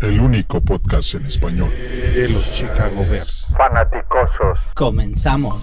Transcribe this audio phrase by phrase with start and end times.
[0.00, 1.70] el único podcast en español
[2.14, 3.46] de los Chicago Bears.
[3.56, 4.58] Fanaticosos.
[4.74, 5.60] Comenzamos.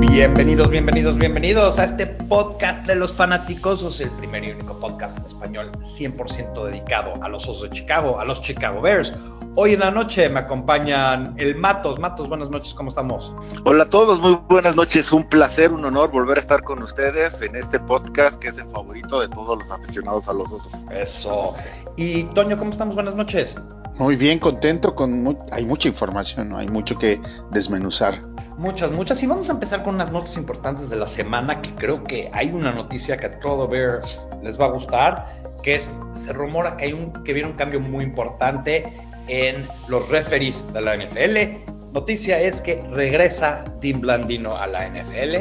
[0.00, 5.26] Bienvenidos, bienvenidos, bienvenidos a este podcast de los fanáticos, el primer y único podcast en
[5.26, 9.14] español 100% dedicado a los Osos de Chicago, a los Chicago Bears.
[9.60, 11.98] Hoy en la noche me acompañan el Matos.
[11.98, 13.34] Matos, buenas noches, ¿cómo estamos?
[13.64, 15.10] Hola a todos, muy buenas noches.
[15.10, 18.70] Un placer, un honor volver a estar con ustedes en este podcast que es el
[18.70, 20.70] favorito de todos los aficionados a los osos.
[20.92, 21.56] Eso.
[21.96, 22.94] Y Toño, ¿cómo estamos?
[22.94, 23.56] Buenas noches.
[23.96, 26.58] Muy bien, contento con hay mucha información, ¿no?
[26.58, 28.14] hay mucho que desmenuzar.
[28.58, 29.20] Muchas, muchas.
[29.24, 32.52] Y vamos a empezar con unas notas importantes de la semana que creo que hay
[32.52, 34.02] una noticia que a todo ver
[34.40, 37.80] les va a gustar, que es, se rumora que hay un, que viene un cambio
[37.80, 41.68] muy importante en los referees de la NFL.
[41.92, 45.36] Noticia es que regresa Tim Blandino a la NFL.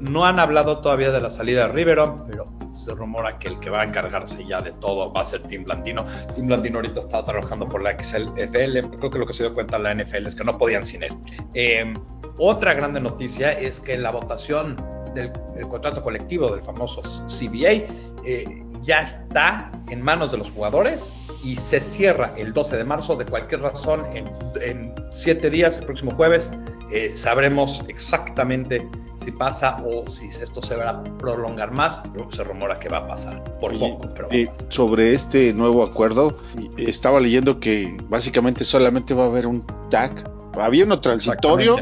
[0.00, 3.70] No han hablado todavía de la salida de Riveron, pero se rumora que el que
[3.70, 6.04] va a encargarse ya de todo va a ser Tim Blandino.
[6.34, 8.80] Tim Blandino ahorita está trabajando por la XFL.
[8.96, 11.12] Creo que lo que se dio cuenta la NFL es que no podían sin él.
[11.54, 11.92] Eh,
[12.38, 14.76] otra grande noticia es que la votación
[15.14, 17.86] del, del contrato colectivo del famoso CBA
[18.24, 21.12] eh, ya está en manos de los jugadores
[21.44, 23.16] y se cierra el 12 de marzo.
[23.16, 24.30] De cualquier razón, en,
[24.60, 26.52] en siete días, el próximo jueves,
[26.92, 32.02] eh, sabremos exactamente si pasa o si esto se va a prolongar más.
[32.30, 34.08] Se rumora que va a pasar por poco.
[34.14, 36.38] Pero eh, sobre este nuevo acuerdo,
[36.76, 40.30] estaba leyendo que básicamente solamente va a haber un tag.
[40.58, 41.76] Había uno transitorio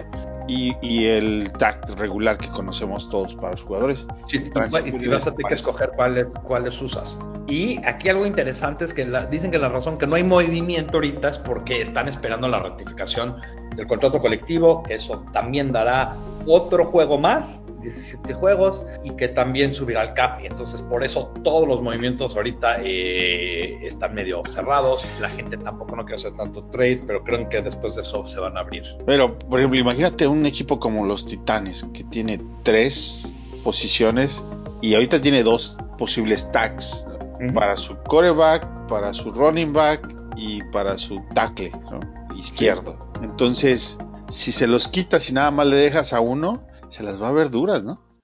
[0.51, 4.06] y, y, el tag regular que conocemos todos para los jugadores.
[4.27, 7.17] Sí, y, y vas a tener que escoger cuáles, cuáles usas.
[7.47, 10.98] Y aquí algo interesante es que la, dicen que la razón que no hay movimiento
[10.98, 13.37] ahorita es porque están esperando la ratificación
[13.77, 19.73] del contrato colectivo, que eso también dará otro juego más, 17 juegos, y que también
[19.73, 20.41] subirá al cap.
[20.43, 25.06] Y entonces por eso todos los movimientos ahorita eh, están medio cerrados.
[25.21, 28.41] La gente tampoco no quiere hacer tanto trade, pero creen que después de eso se
[28.41, 28.84] van a abrir.
[29.06, 33.32] Pero, por ejemplo, imagínate un equipo como los Titanes, que tiene tres
[33.65, 34.44] posiciones
[34.81, 37.55] y ahorita tiene dos posibles tags uh -huh.
[37.55, 42.00] para su coreback, para su running back y para su tackle ¿no?
[42.37, 42.99] izquierdo.
[43.22, 47.28] Entonces, si se los quitas y nada más le dejas a uno, se las va
[47.28, 48.21] a ver duras, ¿no?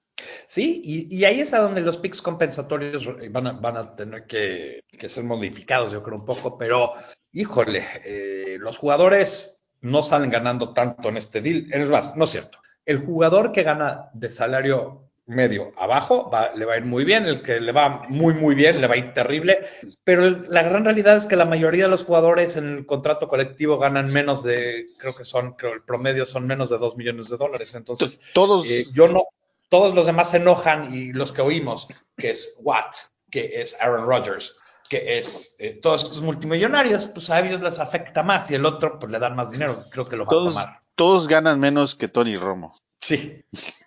[0.47, 4.25] Sí, y, y, ahí es a donde los picks compensatorios van a, van a tener
[4.25, 6.93] que, que, ser modificados, yo creo un poco, pero
[7.31, 11.71] híjole, eh, los jugadores no salen ganando tanto en este deal.
[11.71, 12.59] Es más, no es cierto.
[12.85, 17.25] El jugador que gana de salario medio abajo va, le va a ir muy bien,
[17.25, 19.67] el que le va muy muy bien le va a ir terrible,
[20.03, 23.27] pero el, la gran realidad es que la mayoría de los jugadores en el contrato
[23.27, 27.27] colectivo ganan menos de, creo que son, creo el promedio son menos de 2 millones
[27.27, 29.25] de dólares, entonces todos, eh, yo no,
[29.69, 32.95] todos los demás se enojan y los que oímos, que es Watt,
[33.29, 34.57] que es Aaron Rodgers,
[34.89, 38.97] que es eh, todos estos multimillonarios, pues a ellos les afecta más y el otro
[38.97, 40.79] pues le dan más dinero, creo que lo va todos, a tomar.
[40.95, 42.79] Todos ganan menos que Tony Romo.
[43.01, 43.43] Sí.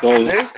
[0.00, 0.52] Todos.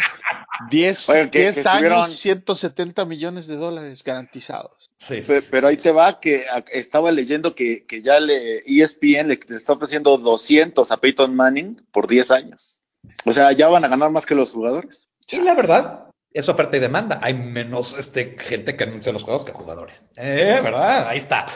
[0.71, 2.11] 10, Oye, que, 10 que años, estuvieron...
[2.11, 4.91] 170 millones de dólares garantizados.
[4.99, 8.59] Sí, sí, pero, sí, pero, ahí te va que estaba leyendo que, que ya le
[8.67, 12.81] ESPN le está ofreciendo 200 a Peyton Manning por 10 años.
[13.25, 15.09] O sea, ya van a ganar más que los jugadores.
[15.27, 16.05] Sí, la verdad.
[16.33, 17.21] Es oferta y demanda.
[17.23, 20.07] Hay menos este, gente que anuncia los juegos que jugadores.
[20.17, 21.09] Eh, ¿Verdad?
[21.09, 21.47] Ahí está.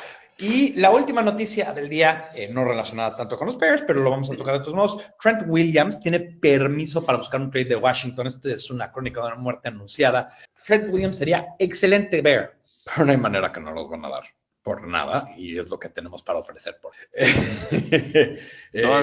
[0.43, 4.11] Y la última noticia del día, eh, no relacionada tanto con los Bears, pero lo
[4.11, 5.11] vamos a tocar de todos modos.
[5.21, 8.27] Trent Williams tiene permiso para buscar un trade de Washington.
[8.27, 10.35] Esta es una crónica de una muerte anunciada.
[10.67, 14.25] Trent Williams sería excelente Bear, pero no hay manera que no los van a dar
[14.63, 16.77] por nada y es lo que tenemos para ofrecer.
[16.83, 16.93] Por...
[17.13, 18.37] eh,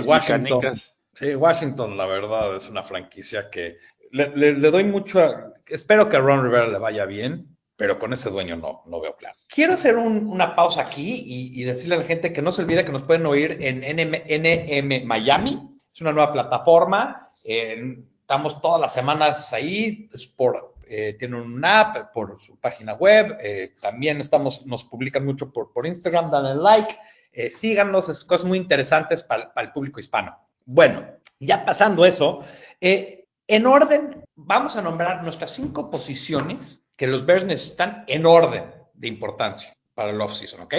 [0.05, 0.75] Washington,
[1.13, 3.77] sí, Washington, la verdad, es una franquicia que
[4.11, 5.21] le, le, le doy mucho.
[5.21, 8.99] A, espero que a Ron Rivera le vaya bien pero con ese dueño no, no
[8.99, 9.37] veo claro.
[9.47, 12.63] Quiero hacer un, una pausa aquí y, y, decirle a la gente que no se
[12.63, 18.61] olvide que nos pueden oír en NM, NM Miami, es una nueva plataforma, eh, estamos
[18.61, 23.73] todas las semanas ahí, es por, eh, tiene un app, por su página web, eh,
[23.79, 26.97] también estamos, nos publican mucho por, por Instagram, dale like,
[27.31, 30.37] eh, síganos, es cosas muy interesantes para, para, el público hispano.
[30.65, 31.05] Bueno,
[31.39, 32.43] ya pasando eso,
[32.81, 38.65] eh, en orden, vamos a nombrar nuestras cinco posiciones que los Bears necesitan en orden
[38.93, 40.73] de importancia para el offseason, ¿ok?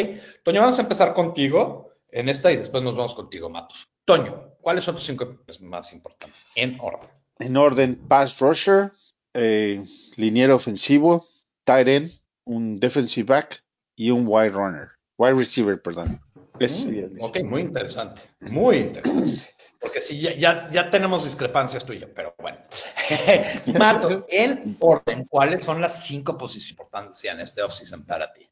[0.44, 3.88] Toño, vamos a empezar contigo en esta y después nos vamos contigo, Matos.
[4.04, 7.08] Toño, ¿cuáles son tus cinco más importantes en orden?
[7.38, 8.92] En orden, pass rusher,
[9.32, 9.82] eh,
[10.16, 11.26] liniero ofensivo,
[11.64, 12.12] tight end,
[12.44, 13.64] un defensive back
[13.96, 16.20] y un wide runner, wide receiver, perdón.
[16.58, 19.40] Es- Mm, ok, muy interesante, muy interesante.
[19.80, 22.58] Porque sí, ya, ya, ya tenemos discrepancias tú y yo, pero bueno.
[23.78, 28.46] Matos, en orden, ¿cuáles son las cinco posiciones importantes en este offseason para ti?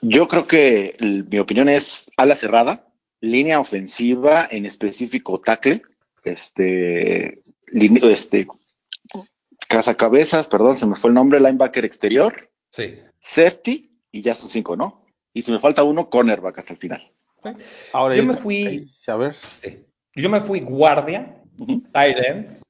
[0.00, 0.94] Yo creo que
[1.28, 2.86] mi opinión es ala cerrada,
[3.20, 5.82] línea ofensiva, en específico tackle,
[6.22, 7.42] este,
[7.72, 8.46] line- este,
[9.66, 12.98] cazacabezas, perdón, se me fue el nombre, linebacker exterior, Sí.
[13.18, 15.04] safety, y ya son cinco, ¿no?
[15.34, 17.12] Y si me falta uno, cornerback hasta el final.
[17.92, 19.34] Ahora Yo me fui- A ver.
[19.34, 19.84] sí.
[20.14, 21.42] Yo me fui guardia,
[21.92, 22.60] tight end,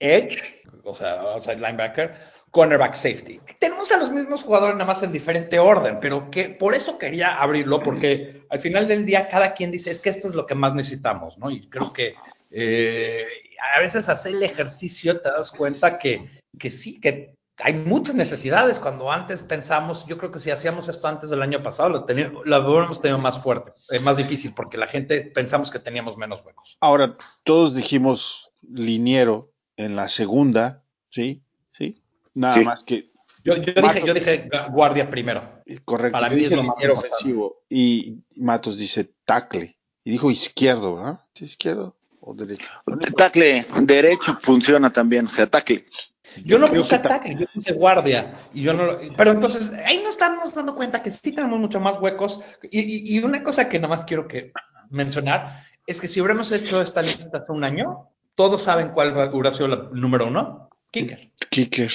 [0.00, 2.14] edge, o sea, outside linebacker,
[2.50, 3.40] cornerback safety.
[3.58, 7.34] Tenemos a los mismos jugadores nada más en diferente orden, pero que por eso quería
[7.40, 10.54] abrirlo, porque al final del día cada quien dice, es que esto es lo que
[10.54, 11.50] más necesitamos, ¿no?
[11.50, 12.14] Y creo que
[12.50, 13.26] eh,
[13.74, 16.24] a veces hacer el ejercicio te das cuenta que,
[16.58, 21.06] que sí, que hay muchas necesidades cuando antes pensamos, yo creo que si hacíamos esto
[21.06, 24.76] antes del año pasado, lo, teníamos, lo hubiéramos tenido más fuerte, eh, más difícil, porque
[24.76, 26.76] la gente pensamos que teníamos menos huecos.
[26.80, 31.42] Ahora, todos dijimos liniero en la segunda, ¿sí?
[31.70, 32.02] ¿Sí?
[32.34, 32.64] Nada Sí.
[32.64, 33.12] más que,
[33.44, 35.62] Yo, yo dije, yo dije gu- guardia primero.
[35.84, 40.30] correcto, Para yo mí dije es lo más ofensivo y Matos dice tackle y dijo
[40.30, 41.20] izquierdo, ¿verdad?
[41.34, 42.64] ¿Sí, izquierdo o derecho?
[43.16, 45.84] Tackle derecho funciona también, o sea, tackle.
[46.44, 48.34] Yo no puse que ta- ataque, yo puse guardia.
[48.52, 51.80] Y yo no, lo- pero entonces, ahí nos estamos dando cuenta que sí tenemos mucho
[51.80, 52.40] más huecos.
[52.70, 54.52] Y, y- y una cosa que nada más quiero que
[54.90, 59.52] mencionar es que si hubiéramos hecho esta lista hace un año, todos saben cuál hubiera
[59.52, 60.70] sido la número uno.
[60.90, 61.30] Kicker.
[61.50, 61.92] Kicker,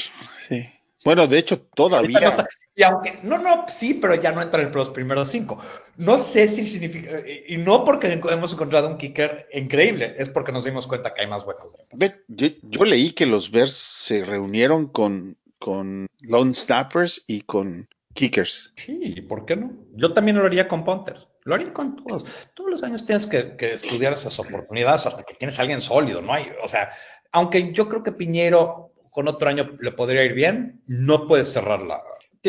[0.48, 0.70] sí.
[1.06, 2.19] Bueno, de hecho, no todavía.
[2.19, 5.60] está- y aunque, no, no, sí, pero ya no entra entre los primeros cinco.
[5.98, 7.18] No sé si significa,
[7.48, 11.28] y no porque hemos encontrado un kicker increíble, es porque nos dimos cuenta que hay
[11.28, 11.75] más huecos.
[11.98, 17.90] Ve, yo, yo leí que los Bears se reunieron con, con lone snappers y con
[18.13, 18.72] kickers.
[18.78, 19.74] Sí, ¿por qué no?
[19.95, 21.28] Yo también lo haría con punters.
[21.44, 22.25] Lo haría con todos.
[22.54, 26.22] Todos los años tienes que, que estudiar esas oportunidades hasta que tienes a alguien sólido,
[26.22, 26.34] ¿no?
[26.34, 26.92] Hay, o sea,
[27.31, 28.89] aunque yo creo que Piñero
[29.19, 32.01] con otro año le podría ir bien, no puedes cerrarla.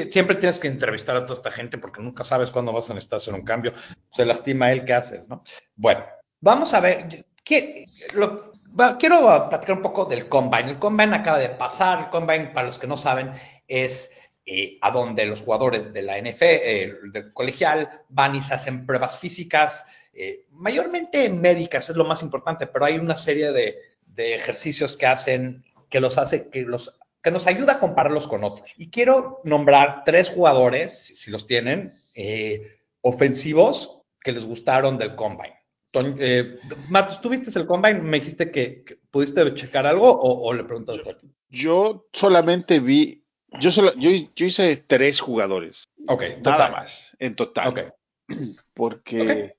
[0.08, 3.16] Siempre tienes que entrevistar a toda esta gente porque nunca sabes cuándo vas a necesitar
[3.16, 3.72] hacer un cambio.
[4.12, 5.42] Se lastima él, ¿qué haces, no?
[5.74, 6.04] Bueno,
[6.40, 7.26] vamos a ver.
[7.42, 10.70] ¿qué- lo- va- quiero platicar un poco del Combine.
[10.70, 11.98] El Combine acaba de pasar.
[12.04, 13.32] El Combine, para los que no saben,
[13.66, 18.54] es eh, a donde los jugadores de la NFL, eh, del colegial, van y se
[18.54, 19.84] hacen pruebas físicas,
[20.14, 23.76] eh, mayormente médicas, es lo más importante, pero hay una serie de,
[24.06, 28.44] de ejercicios que hacen, que los hace, que los que nos ayuda a compararlos con
[28.44, 28.72] otros.
[28.78, 35.58] Y quiero nombrar tres jugadores, si, los tienen, eh, ofensivos que les gustaron del Combine.
[35.92, 36.58] Toñ- eh,
[36.88, 38.00] Matos, ¿tú viste el Combine?
[38.00, 41.18] ¿Me dijiste que, que pudiste checar algo o, o le preguntas a Toño?
[41.50, 43.22] Yo solamente vi,
[43.60, 47.80] yo, solo, yo, yo hice tres jugadores, Ok, nada más, en total, Ok,
[48.74, 49.56] porque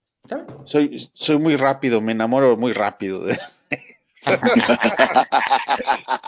[0.66, 3.24] soy, soy muy rápido, me enamoro muy rápido.
[3.26, 3.40] de-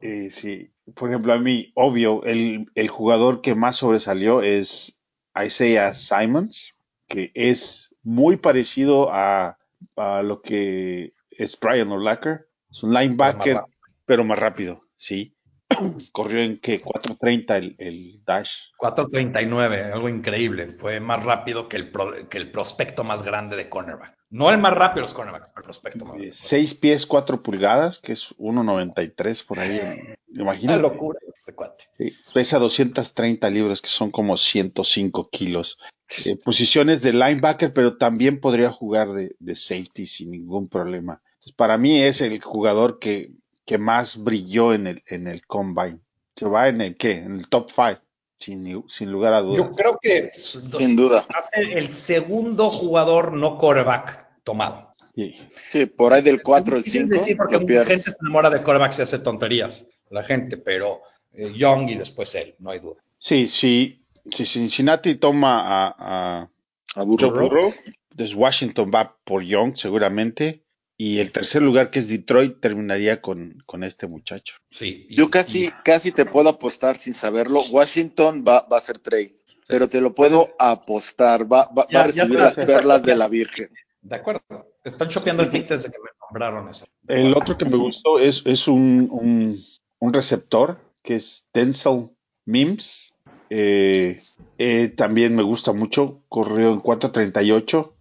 [0.00, 5.02] Eh, sí, por ejemplo, a mí, obvio, el, el jugador que más sobresalió es
[5.34, 6.76] Isaiah Simons,
[7.08, 9.58] que es muy parecido a,
[9.96, 12.48] a lo que es Brian O'Lacker.
[12.70, 13.64] Es un linebacker, Más
[14.04, 15.35] pero más rápido, sí.
[16.12, 18.50] Corrió en que 4.30 el, el dash.
[18.78, 20.76] 4.39, algo increíble.
[20.78, 24.14] Fue más rápido que el, pro- que el prospecto más grande de cornerback.
[24.28, 26.34] No el más rápido de los cornerbacks, el prospecto más grande.
[26.34, 29.80] 6 pies 4 pulgadas, que es 1.93 por ahí.
[30.28, 30.82] Una Imagínate.
[30.82, 31.84] locura este cuate.
[31.96, 35.78] Sí, pesa 230 libras, que son como 105 kilos.
[36.24, 41.22] Eh, posiciones de linebacker, pero también podría jugar de, de safety sin ningún problema.
[41.34, 43.30] Entonces, para mí es el jugador que,
[43.66, 45.98] que más brilló en el, en el combine.
[46.34, 47.12] Se va en el qué?
[47.18, 48.00] En el top 5,
[48.38, 49.66] sin, sin lugar a dudas.
[49.66, 51.26] Yo creo que Sin duda.
[51.34, 54.94] va a ser el segundo jugador no quarterback tomado.
[55.14, 55.36] Sí.
[55.70, 57.88] Sí, por ahí del 4 al Difícil 5 decir porque mucha pierdes.
[57.88, 59.84] gente se enamora de quarterbacks y hace tonterías.
[60.10, 61.00] La gente, pero
[61.32, 63.00] eh, Young y después él, no hay duda.
[63.18, 64.02] Sí, sí.
[64.30, 66.50] Si Cincinnati toma a, a
[66.94, 67.30] A Burrow.
[67.32, 67.72] Burrow,
[68.10, 70.62] entonces Washington va por Young seguramente.
[70.98, 74.54] Y el tercer lugar, que es Detroit, terminaría con, con este muchacho.
[74.70, 75.06] Sí.
[75.10, 77.62] y- Yo casi, y- casi te puedo apostar sin saberlo.
[77.70, 79.36] Washington va, va a ser trade,
[79.68, 81.50] pero te lo puedo apostar.
[81.52, 83.68] Va, va, Ya- va a recibir las perlas de la Virgen.
[84.00, 84.40] de acuerdo.
[84.84, 86.86] Están chopeando el pick desde que me nombraron eso.
[87.08, 89.58] El otro que me gustó es, es un, un,
[89.98, 92.10] un receptor que es Denzel
[92.46, 93.12] Mims.
[93.50, 94.20] Eh,
[94.58, 96.22] eh, también me gusta mucho.
[96.28, 97.92] Corrió en 4.38,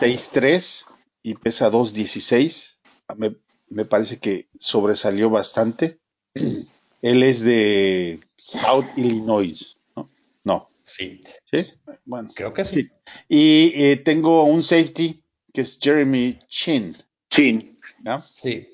[0.00, 0.84] 6.3
[1.22, 2.78] y pesa 2.16.
[3.16, 3.34] Me,
[3.68, 5.98] me parece que sobresalió bastante.
[7.02, 9.76] Él es de South Illinois.
[9.96, 10.10] No,
[10.44, 11.20] no Sí.
[11.50, 11.66] ¿Sí?
[12.04, 12.30] Bueno.
[12.34, 12.88] Creo que sí.
[13.28, 15.22] Y eh, tengo un safety
[15.52, 16.96] que es Jeremy Chin.
[17.30, 17.78] Chin.
[18.02, 18.22] ¿no?
[18.32, 18.66] Sí.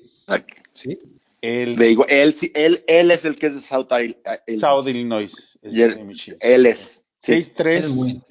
[0.73, 0.97] Sí.
[1.41, 4.59] El Le digo, él, sí- él, él es el que es de South, Il- Illinois.
[4.59, 5.57] South Illinois.
[5.61, 6.35] Es Jer- Jeremy Chin.
[6.39, 7.03] Él es.
[7.19, 7.33] Sí.
[7.33, 8.21] 6'3 Es muy-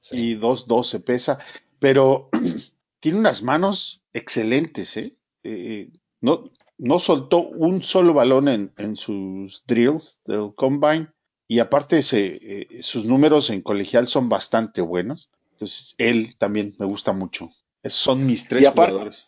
[0.00, 0.16] sí.
[0.16, 1.38] y 2'12 pesa,
[1.78, 2.30] pero
[3.00, 5.14] tiene unas manos excelentes, ¿eh?
[5.42, 5.88] Eh,
[6.20, 11.08] no, no soltó un solo balón en, en sus drills del combine
[11.48, 15.30] y aparte se, eh, sus números en colegial son bastante buenos.
[15.52, 17.50] Entonces, él también me gusta mucho.
[17.82, 19.26] Esos son mis tres Y aparte- jugadores.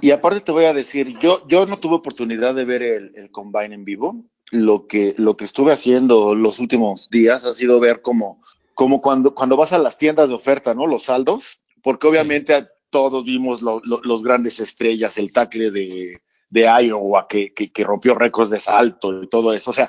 [0.00, 3.30] Y aparte te voy a decir, yo, yo no tuve oportunidad de ver el, el
[3.30, 4.24] combine en vivo.
[4.52, 8.40] Lo que, lo que estuve haciendo los últimos días ha sido ver como,
[8.74, 10.86] como cuando, cuando vas a las tiendas de oferta, ¿no?
[10.86, 16.60] Los saldos, porque obviamente todos vimos lo- lo- los grandes estrellas, el tackle de, de
[16.84, 19.70] Iowa que, que, que rompió récords de salto y todo eso.
[19.70, 19.88] O sea,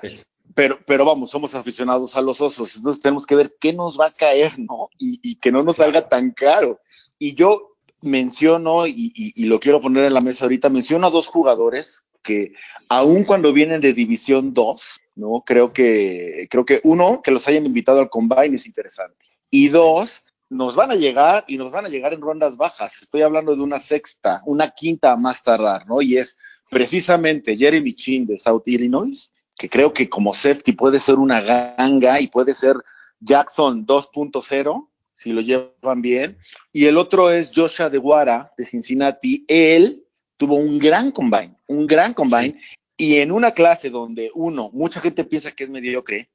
[0.56, 4.08] pero, pero vamos, somos aficionados a los osos, entonces tenemos que ver qué nos va
[4.08, 4.90] a caer, ¿no?
[4.98, 6.80] Y, y que no nos salga tan caro.
[7.20, 11.12] Y yo menciono, y, y- y lo quiero poner en la mesa ahorita, menciono a
[11.12, 12.54] dos jugadores que
[12.90, 15.44] aun cuando vienen de División 2, ¿no?
[15.46, 19.26] Creo que, creo que uno, que los hayan invitado al combine es interesante.
[19.50, 23.02] Y dos, nos van a llegar y nos van a llegar en rondas bajas.
[23.02, 26.02] Estoy hablando de una sexta, una quinta a más tardar, ¿no?
[26.02, 26.38] Y es
[26.70, 32.22] precisamente Jeremy Chin de South Illinois, que creo que como safety puede ser una ganga
[32.22, 32.78] y puede ser
[33.20, 36.38] Jackson 2.0 si lo llevan bien.
[36.72, 39.44] Y el otro es Joshua DeWara de Cincinnati.
[39.48, 40.06] Él
[40.38, 42.60] tuvo un gran combine, un gran combine.
[42.96, 46.30] Y en una clase donde uno, mucha gente piensa que es mediocre,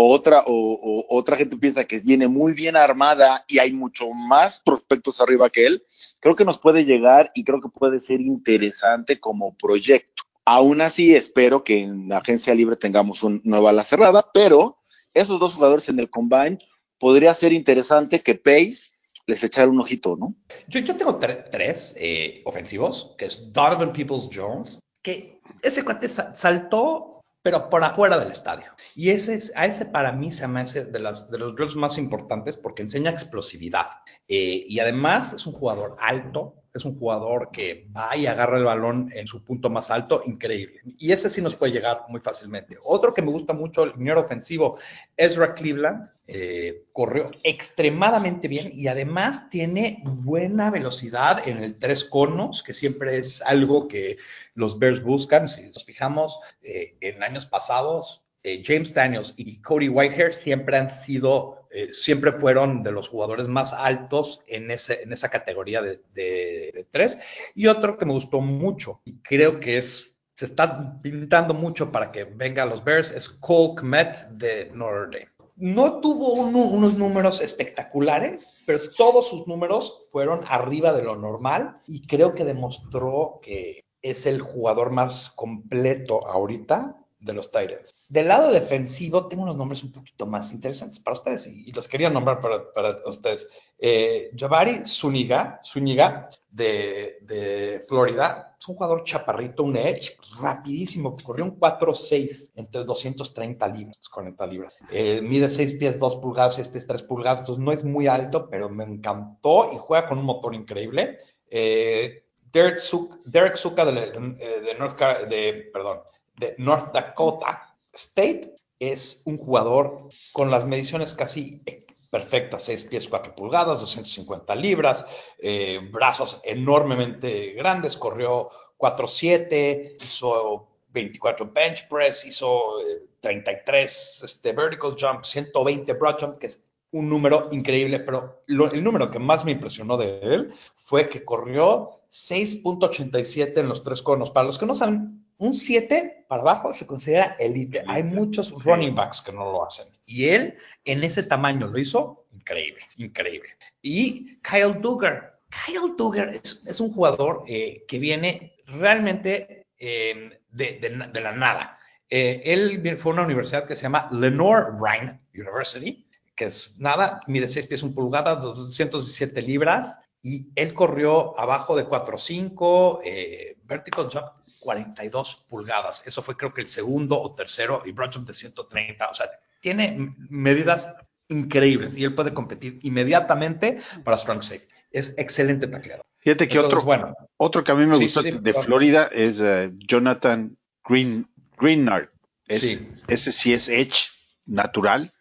[0.00, 4.10] o otra, o, o otra gente piensa que viene muy bien armada y hay mucho
[4.10, 5.82] más prospectos arriba que él,
[6.20, 10.22] creo que nos puede llegar y creo que puede ser interesante como proyecto.
[10.44, 14.78] Aún así, espero que en la agencia libre tengamos una nueva ala cerrada, pero
[15.14, 16.58] esos dos jugadores en el combine
[17.00, 18.92] podría ser interesante que Pace
[19.26, 20.32] les echara un ojito, ¿no?
[20.68, 26.08] Yo, yo tengo tre- tres eh, ofensivos, que es Donovan Peoples Jones, que ese cuate
[26.08, 27.17] sa- saltó,
[27.48, 28.66] pero por afuera del estadio.
[28.94, 31.76] Y ese, es- a ese para mí se me hace de, las, de los drills
[31.76, 33.86] más importantes porque enseña explosividad.
[34.28, 38.64] Eh, y además es un jugador alto, es un jugador que va y agarra el
[38.64, 40.80] balón en su punto más alto, increíble.
[40.96, 42.78] Y ese sí nos puede llegar muy fácilmente.
[42.82, 44.78] Otro que me gusta mucho, el liniero ofensivo,
[45.16, 52.62] Ezra Cleveland, eh, corrió extremadamente bien y además tiene buena velocidad en el tres conos,
[52.62, 54.18] que siempre es algo que
[54.54, 55.48] los Bears buscan.
[55.48, 60.88] Si nos fijamos eh, en años pasados, eh, James Daniels y Cody Whitehair siempre han
[60.88, 67.18] sido, eh, siempre fueron de los jugadores más altos en, esa categoría de, tres.
[67.54, 72.24] Y otro que me gustó mucho y creo que se está pintando mucho para que
[72.24, 77.40] venga a los Bears es Cole Kmet de Notre Dame no tuvo uno, unos números
[77.40, 83.80] espectaculares, pero todos sus números fueron arriba de lo normal y creo que demostró que
[84.00, 87.94] es el jugador más completo ahorita de los Titans.
[88.08, 91.88] Del lado defensivo tengo unos nombres un poquito más interesantes para ustedes y, y los
[91.88, 93.48] quería nombrar para, para ustedes.
[93.78, 101.44] Eh, Jabari Zuniga, Zuniga de, de, Florida, es un jugador chaparrito, un edge, rapidísimo, corrió
[101.44, 104.74] un 4-6 entre 230 libras, 40 libras.
[104.90, 108.48] Eh, mide 6 pies 2 pulgadas, 6 pies 3 pulgadas, entonces no es muy alto,
[108.48, 111.18] pero me encantó y juega con un motor increíble.
[111.50, 114.98] Eh, Derek, Zuka, Derek Zuka de, de, de, North,
[115.28, 116.00] de, perdón,
[116.38, 121.62] de North Dakota State es un jugador con las mediciones casi
[122.10, 125.06] perfectas, 6 pies 4 pulgadas, 250 libras,
[125.38, 134.94] eh, brazos enormemente grandes, corrió 4-7, hizo 24 bench press, hizo eh, 33 este, vertical
[134.98, 139.44] jump, 120 broad jump, que es un número increíble, pero lo, el número que más
[139.44, 144.30] me impresionó de él fue que corrió 6.87 en los tres conos.
[144.30, 147.78] Para los que no saben, un 7 para abajo se considera elite.
[147.78, 147.92] elite.
[147.92, 148.54] Hay muchos sí.
[148.64, 149.86] running backs que no lo hacen.
[150.04, 150.54] Y él
[150.84, 153.48] en ese tamaño lo hizo increíble, increíble.
[153.82, 155.40] Y Kyle Duggar.
[155.48, 161.32] Kyle Duggar es, es un jugador eh, que viene realmente eh, de, de, de, la
[161.32, 161.78] nada.
[162.10, 167.20] Eh, él fue a una universidad que se llama Lenore Rhine University, que es nada,
[167.26, 174.08] mide 6 pies 1 pulgada, 217 libras, y él corrió abajo de 4.5, eh, vertical
[174.10, 174.37] jump
[174.68, 176.02] 42 pulgadas.
[176.06, 179.08] Eso fue creo que el segundo o tercero, y jump de 130.
[179.08, 180.94] O sea, tiene medidas
[181.28, 184.74] increíbles y él puede competir inmediatamente para strong safety.
[184.90, 186.04] Es excelente tacleado.
[186.18, 189.08] Fíjate que Entonces, otro, bueno, otro que a mí me sí, gustó sí, de Florida
[189.10, 191.26] es uh, Jonathan Green,
[191.58, 192.10] Greenard.
[192.46, 193.04] Es, sí.
[193.08, 194.10] Ese sí es Edge,
[194.44, 195.14] natural,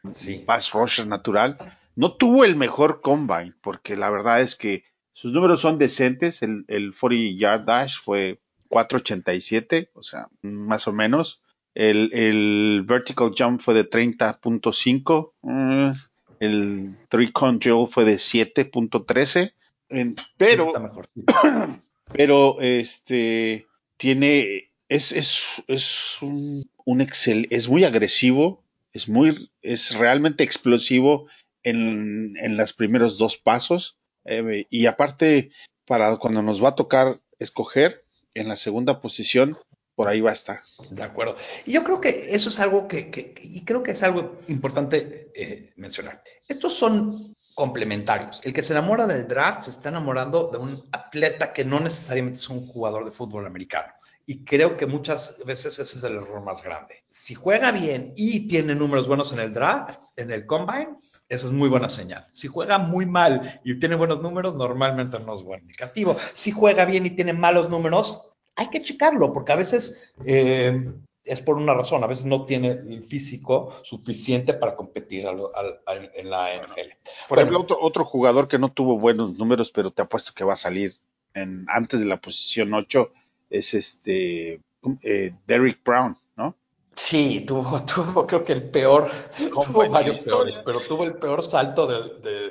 [0.45, 1.57] pass rusher natural.
[1.95, 6.41] No tuvo el mejor combine, porque la verdad es que sus números son decentes.
[6.41, 11.41] El, el 40 yard dash fue 4.87, o sea, más o menos.
[11.73, 15.33] El, el vertical jump fue de 30.5.
[15.41, 15.91] mm,
[16.39, 19.53] el three cone drill fue de 7.13.
[19.89, 21.09] en- Pero mejor.
[22.13, 29.95] pero este tiene es es, es un, un excel es muy agresivo es muy es
[29.95, 31.27] realmente explosivo
[31.63, 35.51] en, en los primeros dos pasos eh, y aparte
[35.85, 38.05] para cuando nos va a tocar escoger
[38.39, 39.57] en la segunda posición
[39.95, 41.35] por ahí va a estar De acuerdo.
[41.65, 45.31] Y yo creo que eso es algo que, que- y creo que es algo importante
[45.35, 46.21] eh, mencionar.
[46.47, 48.39] Estos son complementarios.
[48.43, 52.39] El que se enamora del draft se está enamorando de un atleta que no necesariamente
[52.39, 53.91] es un jugador de fútbol americano.
[54.27, 57.03] Y creo que muchas veces ese es el error más grande.
[57.07, 60.97] Si juega bien y tiene números buenos en el draft, en el combine,
[61.29, 62.27] esa es muy buena señal.
[62.31, 66.15] Si juega muy mal y tiene buenos números, normalmente no es buen indicativo.
[66.33, 68.26] Si juega bien y tiene malos números,
[68.57, 70.91] hay que checarlo, porque a veces eh,
[71.23, 75.79] es por una razón, a veces no tiene el físico suficiente para competir al- al-
[75.85, 76.97] al- en la NFL.
[77.29, 77.41] por Bueno.
[77.51, 80.57] ejemplo otro, otro jugador que no tuvo buenos números pero te apuesto que va a
[80.57, 80.93] salir
[81.33, 83.11] en antes de la posición 8
[83.49, 84.61] es este
[85.03, 86.55] eh, Derrick Brown no
[86.95, 89.11] Sí, tuvo, tuvo creo que el peor,
[89.53, 90.37] tuvo varios historia.
[90.37, 92.46] peores, pero tuvo el peor salto de, de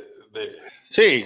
[0.97, 1.25] sí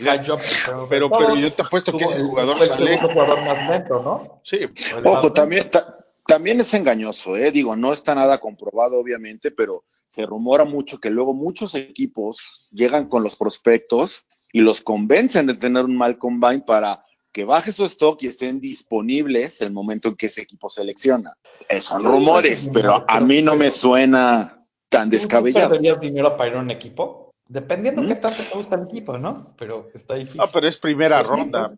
[0.88, 4.02] pero, pero yo te apuesto que ese el- jugador el sale segundo jugador más lento,
[4.02, 4.40] ¿no?
[4.42, 4.56] sí
[4.96, 5.96] el Ojo, también, ta-
[6.26, 7.50] también es engañoso, ¿eh?
[7.50, 13.08] Digo, no está nada comprobado, obviamente, pero se rumora mucho que luego muchos equipos llegan
[13.08, 17.84] con los prospectos y los convencen de tener un mal combine para que baje su
[17.84, 21.36] stock y estén disponibles el momento en que ese equipo selecciona.
[21.68, 25.66] Eh, son rumores, pero a mí no me suena tan ¿Tú- descabellado.
[25.68, 27.29] ¿Tú perderías dinero para ir a un equipo?
[27.50, 28.07] Dependiendo ¿Mm?
[28.09, 29.54] qué tanto te gusta el equipo, ¿no?
[29.59, 30.38] Pero está difícil.
[30.40, 31.73] no pero es primera Pues ronda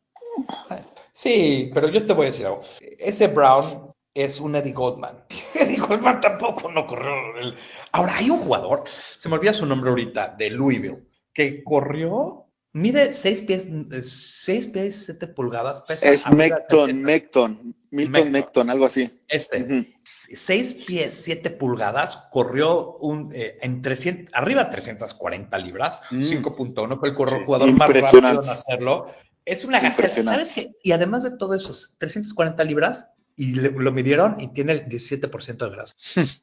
[1.14, 2.60] Sí, pero yo te voy a decir algo.
[2.80, 5.24] Ese Brown es un Eddie Goldman.
[5.54, 7.12] Eddie Goldman tampoco no corrió.
[7.40, 7.54] el-
[7.92, 13.14] Ahora, hay un jugador, se me olvida su nombre ahorita, de Louisville, que corrió, mide
[13.14, 13.66] 6 pies,
[14.02, 17.06] 6 pies 7 pulgadas, pesa Es Mecton, 70.
[17.06, 18.70] Mecton, Milton Mecton.
[18.70, 19.10] Algo así.
[19.28, 19.96] Este.
[20.36, 26.22] 6 pies 7 pulgadas, corrió un, eh, en 300, arriba de 340 libras, Mm.
[26.22, 29.06] 5.1, fue el Sí, jugador más rápido en hacerlo.
[29.44, 30.22] Es una gaceta.
[30.22, 30.70] ¿sabes qué?
[30.82, 34.86] Y además de todo eso, es 340 libras, y le- lo midieron y tiene el
[34.86, 35.94] 17% de grasa.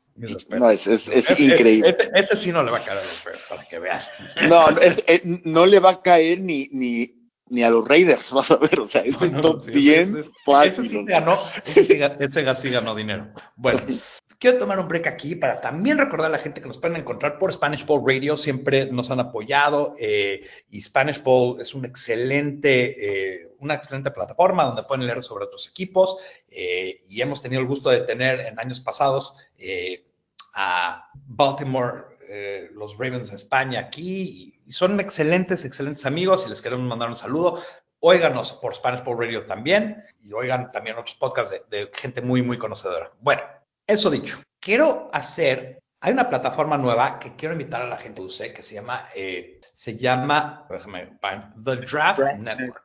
[0.50, 1.92] No, es, es- increíble.
[1.92, 4.02] Ese, ese sí no le va a caer a los Bears, para que vean.
[4.50, 5.02] No, no, es-
[5.46, 7.19] no le va a caer ni, ni,
[7.50, 8.80] ni a los Raiders, vas a ver.
[8.80, 10.86] O sea, es No, no, top sí, bien ese, ese- fácil.
[10.86, 11.38] ese sí ganó,
[11.76, 13.30] ese, sí ganó dinero.
[13.56, 13.80] Bueno,
[14.40, 17.38] quiero tomar un break aquí para también recordar a la gente que nos pueden encontrar
[17.38, 23.42] por Spanish Bowl Radio, siempre nos han apoyado eh, y Spanish Bowl es un excelente,
[23.42, 26.18] eh, una excelente plataforma donde pueden leer sobre otros equipos
[26.50, 30.06] eh, y hemos tenido el gusto de tener en años pasados eh,
[30.54, 36.62] a Baltimore, eh, los Ravens de España aquí y, son excelentes, excelentes amigos y les
[36.62, 37.64] queremos mandar un saludo.
[38.02, 42.42] Óiganos por Spanish Bowl Radio también y oigan también otros podcasts de, de gente muy,
[42.42, 43.12] muy conocedora.
[43.20, 43.42] Bueno,
[43.88, 48.26] eso dicho, quiero hacer, hay una plataforma nueva que quiero invitar a la gente a
[48.26, 51.18] use que se llama, eh, se llama, déjame,
[51.64, 52.84] The Draft Network.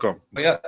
[0.00, 0.18] com.
[0.30, 0.60] Voy a,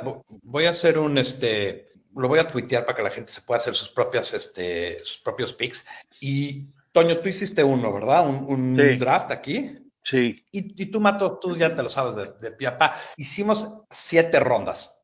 [0.42, 3.58] voy a hacer un, este, lo voy a tuitear para que la gente se pueda
[3.58, 5.86] hacer sus propias, este, sus propios picks.
[6.20, 8.28] Y, Toño, tú hiciste uno, ¿verdad?
[8.28, 8.96] Un, un Sí.
[8.96, 9.76] draft aquí.
[10.02, 10.44] Sí.
[10.50, 12.94] Y, y tú, Mato, tú ya te lo sabes de, de pie a pa.
[13.16, 15.02] Hicimos siete rondas.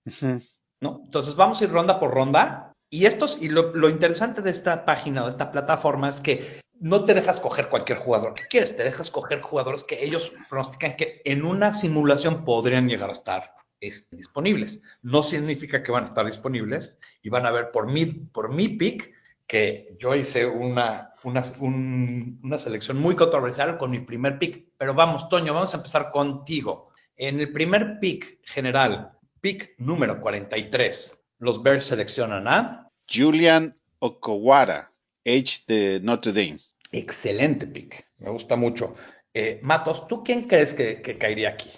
[0.81, 1.01] ¿no?
[1.05, 2.72] Entonces vamos a ir ronda por ronda.
[2.88, 7.05] Y estos, y lo, lo interesante de esta página, de esta plataforma, es que no
[7.05, 11.20] te dejas coger cualquier jugador que quieres, te dejas coger jugadores que ellos pronostican que
[11.25, 14.83] en una simulación podrían llegar a estar este, disponibles.
[15.03, 18.68] No significa que van a estar disponibles y van a ver por mi, por mi
[18.68, 19.12] pick
[19.47, 24.67] que yo hice una, una, un- una selección muy controversial con mi primer pick.
[24.79, 26.91] Pero vamos, Toño, vamos a empezar contigo.
[27.17, 34.93] En el primer pick general, pick número 43, los Bears seleccionan a Julian Okowara,
[35.25, 36.59] Edge de Notre Dame.
[36.93, 38.07] excelente pick.
[38.19, 38.95] Me gusta mucho.
[39.33, 41.71] Eh, Matos, ¿tú quién crees que, que caería aquí?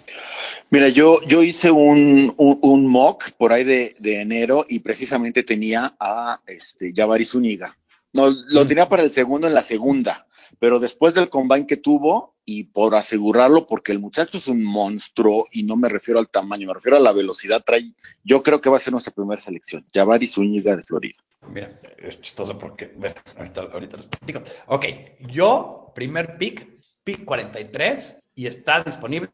[0.71, 5.43] Mira, yo, yo hice un, un, un mock por ahí de, de enero y precisamente
[5.43, 7.75] tenía a este, Jabari Zúñiga.
[8.13, 8.67] No, lo Mm.
[8.67, 10.27] tenía para el segundo en la segunda,
[10.59, 15.45] pero después del combine que tuvo y por asegurarlo, porque el muchacho es un monstruo
[15.51, 17.83] y no me refiero al tamaño, me refiero a la velocidad, trae,
[18.23, 21.15] yo creo que va a ser nuestra primera selección, Jabari Zúñiga de Florida.
[21.51, 24.41] Mira, es chistoso porque, bueno, ahorita, ahorita les platico.
[24.67, 24.85] Ok,
[25.31, 26.67] yo, primer pick,
[27.03, 29.29] pick 43, y está disponible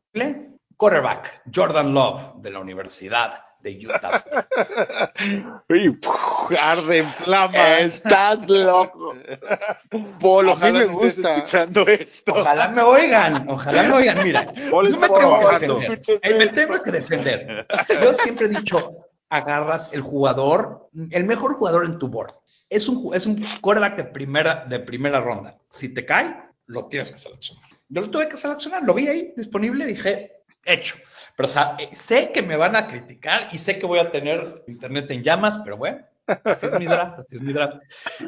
[0.77, 4.47] quarterback Jordan Love de la Universidad de Utah State.
[5.69, 7.55] Uy, puf, arde en flamas.
[7.79, 9.15] Estás loco.
[9.15, 11.35] Mí ojalá me estés gusta.
[11.37, 12.33] escuchando esto.
[12.33, 14.23] Ojalá me oigan, ojalá me oigan.
[14.23, 16.01] Mira, Paul yo me tengo que defender.
[16.21, 17.67] Eh, Me tengo que defender.
[18.03, 18.97] Yo siempre he dicho,
[19.29, 22.33] agarras el jugador, el mejor jugador en tu board.
[22.69, 25.57] Es un, es un quarterback de primera, de primera ronda.
[25.71, 26.35] Si te cae,
[26.67, 27.63] lo tienes que seleccionar.
[27.89, 30.31] Yo lo tuve que seleccionar, lo vi ahí disponible, dije,
[30.65, 30.95] hecho.
[31.35, 34.11] Pero o sea, eh, sé que me van a criticar y sé que voy a
[34.11, 35.99] tener internet en llamas, pero bueno,
[36.43, 37.77] así es mi draft, así es mi draft.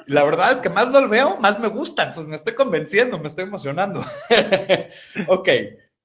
[0.07, 3.27] La verdad es que más lo veo, más me gusta, entonces me estoy convenciendo, me
[3.27, 4.03] estoy emocionando.
[5.27, 5.49] ok,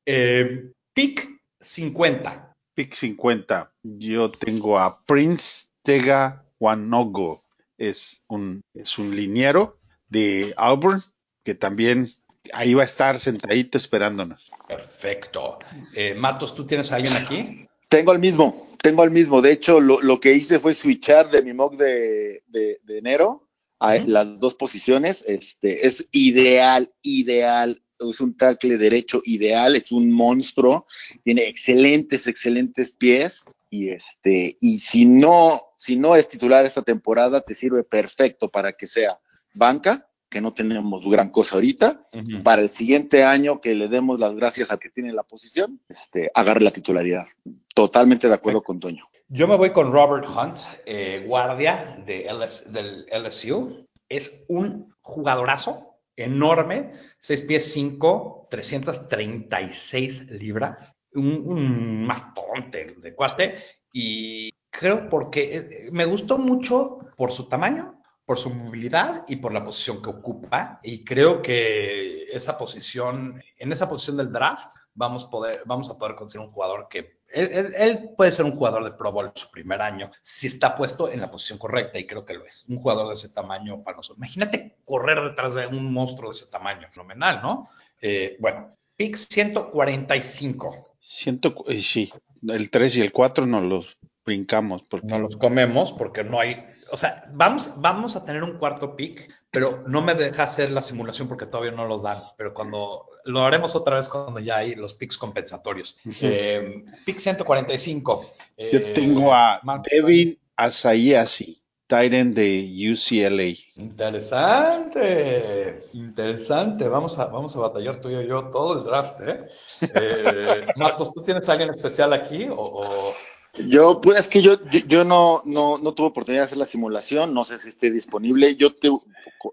[0.07, 1.29] eh, pick
[1.61, 2.55] 50.
[2.75, 3.73] Pick 50.
[3.83, 7.45] Yo tengo a Prince Tega Wanogo.
[7.79, 11.03] Es un, es un liniero de Auburn
[11.42, 12.11] que también
[12.52, 14.50] ahí va a estar sentadito esperándonos.
[14.66, 15.59] Perfecto.
[15.94, 17.66] Eh, Matos, ¿tú tienes a alguien aquí?
[17.88, 19.42] Tengo al mismo, tengo al mismo.
[19.42, 23.48] De hecho, lo, lo que hice fue switchar de mi mock de, de- de enero
[23.78, 25.24] a las dos posiciones.
[25.26, 27.83] Este, es ideal, ideal.
[28.00, 30.87] Es un tackle derecho ideal, es un monstruo,
[31.22, 33.44] tiene excelentes, excelentes pies.
[33.70, 38.72] Y este, y si no, si no es titular esta temporada, te sirve perfecto para
[38.72, 39.18] que sea
[39.55, 42.09] banca, que no tenemos gran cosa ahorita,
[42.42, 46.31] para el siguiente año que le demos las gracias al que tiene la posición, este,
[46.35, 47.27] agarre la titularidad.
[47.75, 49.05] Totalmente de acuerdo con Toño.
[49.29, 53.87] Yo me voy con Robert Hunt, eh, guardia de LS del LSU.
[54.09, 63.59] Es un jugadorazo enorme, 6 pies 5, 336 libras, un, un mastodonte de cuate.
[63.92, 69.52] Y creo porque eh, me gustó mucho por su tamaño, por su movilidad y por
[69.52, 70.80] la posición que ocupa.
[70.82, 76.14] Y creo que esa posición, en esa posición del draft, vamos, poder, vamos a poder
[76.14, 80.11] conseguir un jugador que él, puede ser un jugador de Pro Bowl su primer año
[80.20, 82.66] si está puesto en la posición correcta y creo que lo es.
[82.68, 84.18] Un jugador de ese tamaño para nosotros.
[84.18, 87.70] Imagínate correr detrás de un monstruo de ese tamaño, fenomenal, ¿no?
[88.00, 90.96] Eh, bueno, pick 145.
[91.00, 92.12] Siento, eh, sí,
[92.46, 96.64] el 3 y el 4 nos los brincamos porque No los comemos porque no hay,
[96.90, 100.82] o sea, vamos, vamos a tener un cuarto pick, pero no me deja hacer la
[100.82, 104.74] simulación porque todavía no los dan, pero cuando lo haremos otra vez cuando ya hay
[104.74, 105.96] los picks compensatorios.
[106.20, 108.30] Eh, pick 145.
[108.58, 113.54] yo eh, tengo a Matt- Devin Asayasi, Titan de UCLA.
[113.76, 116.88] Interesante, interesante.
[116.88, 119.46] Vamos a, vamos a batallar tú y yo todo el draft, ¿eh?
[119.94, 123.14] Eh, Matos, ¿tú tienes a alguien especial aquí o, o-
[123.55, 126.65] Yo, pues es que yo, yo, yo no, no, no tuve oportunidad de hacer la
[126.65, 128.57] simulación, no sé si esté disponible.
[128.57, 128.88] Yo te,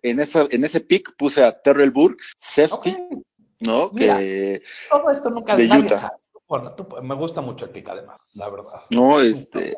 [0.04, 3.24] en, esa, en ese pick puse a Terrell Burks, safety, Ok,
[3.60, 3.90] ¿no?
[3.92, 4.18] Mira.
[4.18, 6.00] Que, todo esto nunca De Utah.
[6.00, 6.18] sabe.
[6.48, 8.82] Bueno, tú- me gusta mucho el pick además, la verdad.
[8.90, 9.76] no, este,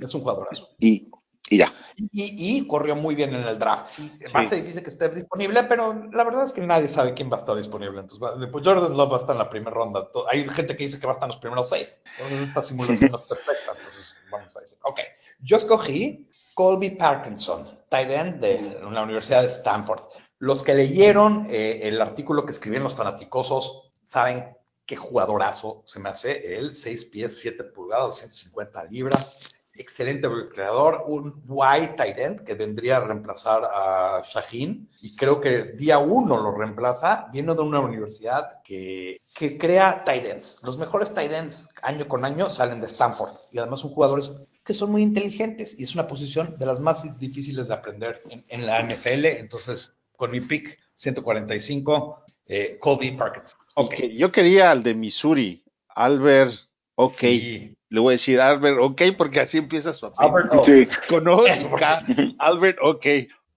[0.00, 0.68] Es un jugadorazo.
[0.78, 1.08] y,
[1.48, 1.72] y ya.
[1.96, 3.86] Y, y corrió muy bien en el draft.
[3.86, 4.32] Sí, Sí.
[4.34, 7.30] va a ser difícil que esté disponible, pero la verdad es que nadie sabe quién
[7.30, 8.00] va a estar disponible.
[8.00, 10.08] Entonces, va- pues Jordan Love va a estar en la primera ronda.
[10.30, 12.00] Hay gente que dice que va a estar en los primeros seis.
[12.18, 13.72] Entonces, esta simulación no es perfecta.
[13.76, 14.78] Entonces, vamos a decir.
[14.82, 15.00] Ok.
[15.40, 20.02] Yo escogí Colby Parkinson, tight end de la Universidad de Stanford.
[20.38, 26.08] Los que leyeron eh, el artículo que escribieron los fanaticosos saben qué jugadorazo se me
[26.10, 26.56] hace.
[26.56, 29.50] Él, 6 pies, 7 pulgadas, 150 libras.
[29.78, 35.64] Excelente creador, un wide tight end que vendría a reemplazar a Shaheen y creo que
[35.64, 40.58] día uno lo reemplaza, viene de una universidad que, que crea tight ends.
[40.62, 44.32] Los mejores tight ends año con año salen de Stanford y además son jugadores
[44.64, 48.44] que son muy inteligentes y es una posición de las más difíciles de aprender en,
[48.48, 49.26] en la NFL.
[49.26, 53.58] Entonces, con mi pick 145, eh, Colby Parkinson.
[53.74, 56.54] Ok, yo quería al de Missouri, Albert,
[56.94, 57.12] ok.
[57.12, 57.75] Sí.
[57.96, 60.36] Le voy a decir Albert, ok, porque así empieza su apellido.
[60.36, 60.64] Albert.
[60.64, 60.86] Sí.
[61.08, 61.40] Con O.
[62.38, 63.06] Albert, ok.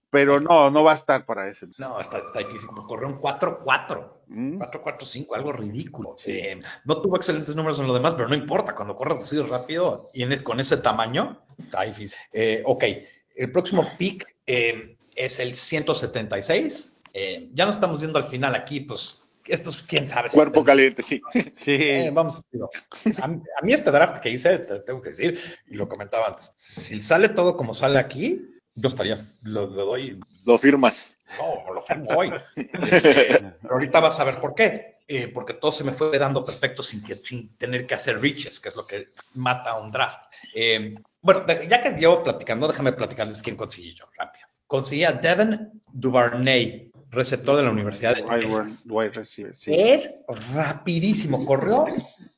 [0.08, 1.66] Pero no, no va a estar para ese.
[1.76, 2.70] No, está, está difícil.
[2.88, 4.12] Corrió un 4-4.
[4.28, 4.58] Mm.
[4.62, 6.14] 4-4-5, algo ridículo.
[6.16, 6.32] Sí.
[6.32, 8.74] Eh, no tuvo excelentes números en lo demás, pero no importa.
[8.74, 12.18] Cuando corres así rápido y en- con ese tamaño, está difícil.
[12.32, 12.84] Eh, ok,
[13.36, 16.92] el próximo pick eh, es el 176.
[17.12, 20.28] Eh, ya no estamos viendo al final aquí, pues esto es quién sabe.
[20.30, 21.20] Cuerpo caliente, sí.
[21.52, 21.76] Sí.
[21.80, 22.70] eh, vamos, digo,
[23.20, 26.28] a, mí- a mí este draft que hice, te tengo que decir, y lo comentaba
[26.28, 31.16] antes, si sale todo como sale aquí, yo estaría, lo, lo doy Lo firmas.
[31.38, 32.30] no, lo firmo hoy.
[32.56, 34.98] Este, pero ahorita vas a ver por qué.
[35.12, 38.60] Eh, porque todo se me fue dando perfecto sin, que, sin tener que hacer reaches,
[38.60, 40.20] que es lo que mata a un draft.
[40.54, 44.46] Eh, bueno, ya que llevo platicando, déjame platicarles quién conseguí yo rápido.
[44.68, 49.74] Conseguí a Devin Duvernay, receptor de la Universidad de wide, receiver, sí.
[49.74, 50.14] Es
[50.54, 51.84] rapidísimo, corrió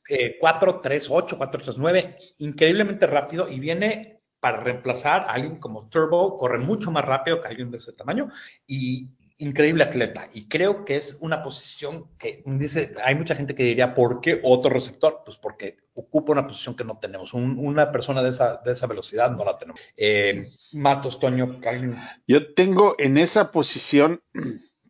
[0.09, 6.91] eh, 4-3-8, 4-3-9, increíblemente rápido y viene para reemplazar a alguien como Turbo, corre mucho
[6.91, 8.29] más rápido que alguien de ese tamaño
[8.67, 10.29] y increíble atleta.
[10.33, 14.41] Y creo que es una posición que dice, hay mucha gente que diría, ¿por qué
[14.43, 15.21] otro receptor?
[15.23, 17.33] Pues porque ocupa una posición que no tenemos.
[17.33, 19.79] una persona de esa, de esa velocidad no la tenemos.
[19.95, 21.97] Eh, Matos, Toño, alguien.
[22.27, 24.21] Yo tengo en esa posición,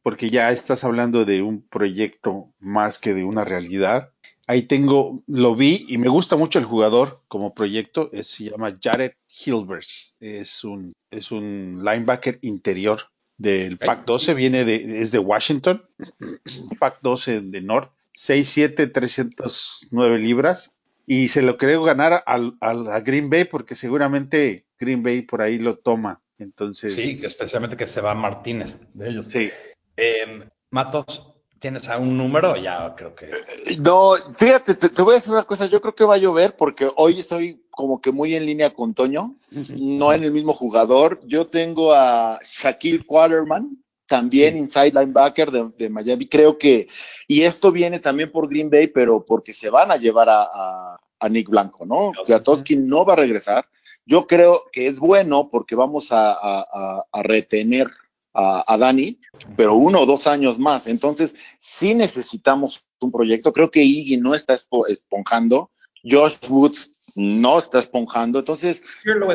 [0.01, 4.11] porque ya estás hablando de un proyecto más que de una realidad.
[4.45, 9.13] Ahí tengo, lo vi y me gusta mucho el jugador como proyecto, se llama Jared
[9.29, 12.99] Hilbers, es un, es un linebacker interior
[13.37, 15.81] del Pac 12, viene de, es de Washington,
[16.79, 20.73] Pac 12 de North, 6'7, 309 libras,
[21.05, 25.59] y se lo creo ganar al, a Green Bay porque seguramente Green Bay por ahí
[25.59, 26.21] lo toma.
[26.37, 26.95] Entonces.
[26.95, 29.27] Sí, especialmente que se va Martínez de ellos.
[29.27, 29.51] Sí.
[29.95, 32.57] Eh, Matos, ¿Tienes algún número?
[32.57, 33.31] Ya creo que.
[33.79, 35.65] No, fíjate, te, voy a decir una cosa.
[35.67, 38.93] Yo creo que va a llover porque hoy estoy como que muy en línea con
[38.93, 41.21] Toño, no en el mismo jugador.
[41.25, 43.81] Yo tengo a Shaquille Quaterman,
[44.13, 46.28] también inside linebacker de, Miami.
[46.28, 46.88] Creo que,
[47.28, 50.99] y esto viene también por Green Bay, pero porque se van a llevar a,
[51.30, 52.12] Nick Blanco, ¿no?
[52.26, 53.65] Kwiatkowski no va a regresar.
[54.06, 57.89] Yo creo que es bueno porque vamos a retener
[58.34, 59.19] a, Dani,
[59.56, 60.86] pero uno o dos años más.
[60.88, 63.52] Entonces, sí necesitamos un proyecto.
[63.52, 65.71] Creo que Iggy no está esponjando.
[66.04, 68.39] Josh Woods no está esponjando.
[68.39, 68.84] Entonces,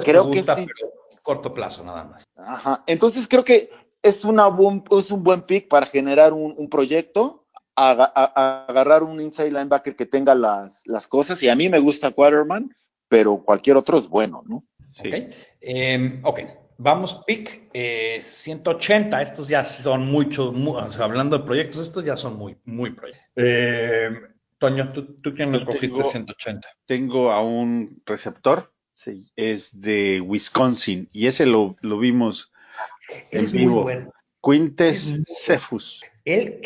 [0.04, 0.66] creo que sí.
[1.22, 2.24] corto plazo nada más.
[2.36, 2.84] Ajá.
[2.86, 3.70] Entonces, creo que
[4.02, 4.48] es, una
[4.90, 7.46] es un buen pick para generar un, proyecto.
[7.74, 11.42] agarrar un inside linebacker que tenga las, las cosas.
[11.42, 12.74] Y a mí me gusta Quaterman,
[13.08, 14.64] pero cualquier otro es bueno, ¿no?
[14.92, 15.08] Sí.
[15.08, 15.34] Ok.
[15.60, 16.40] Em, ok.
[16.80, 19.20] Vamos, pick 180.
[19.20, 20.54] Eh, estos ya son muchos,
[21.00, 23.26] hablando de proyectos, estos ya son muy, muy proyectos.
[23.34, 24.10] Eh,
[24.58, 26.68] Toño, ¿tú, tú quién nos cogiste 180?
[26.86, 32.52] Tengo a un receptor, sí, es de Wisconsin, y ese lo, lo vimos
[33.30, 33.88] en vivo.
[34.42, 36.04] Quintes Cephus.
[36.24, 36.60] Él,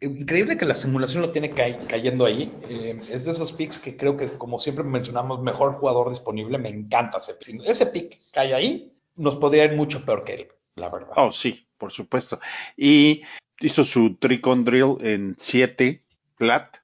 [0.00, 2.52] increíble que la simulación lo tiene cayendo ahí.
[2.68, 6.58] Eh, es de esos picks que creo que, como siempre mencionamos, mejor jugador disponible.
[6.58, 7.62] Me encanta ese pick.
[7.64, 11.12] Ese pick cae ahí, nos podría ir mucho peor que él, la verdad.
[11.16, 12.40] Oh, sí, por supuesto.
[12.76, 13.22] Y
[13.60, 16.02] hizo su trick on drill en 7
[16.36, 16.76] flat.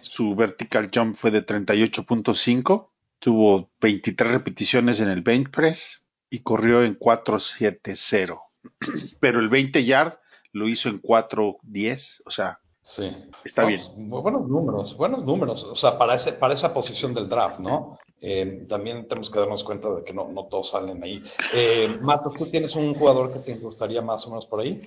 [0.00, 2.88] Su vertical jump fue de 38.5.
[3.18, 6.02] Tuvo 23 repeticiones en el bench press
[6.36, 8.38] y corrió en 4.70.
[9.20, 10.18] Pero el 20 yard
[10.52, 12.22] lo hizo en 4.10.
[12.26, 13.10] O sea, Sí.
[13.44, 13.80] Está bien.
[13.96, 15.64] Buenos números, buenos números.
[15.64, 17.98] O sea, para, ese, para esa posición del draft, ¿no?
[18.20, 21.20] Eh, también tenemos que darnos cuenta de que no, no todos salen ahí.
[21.52, 24.82] Eh, Matos, ¿tú tienes un jugador que te gustaría más o menos por ahí?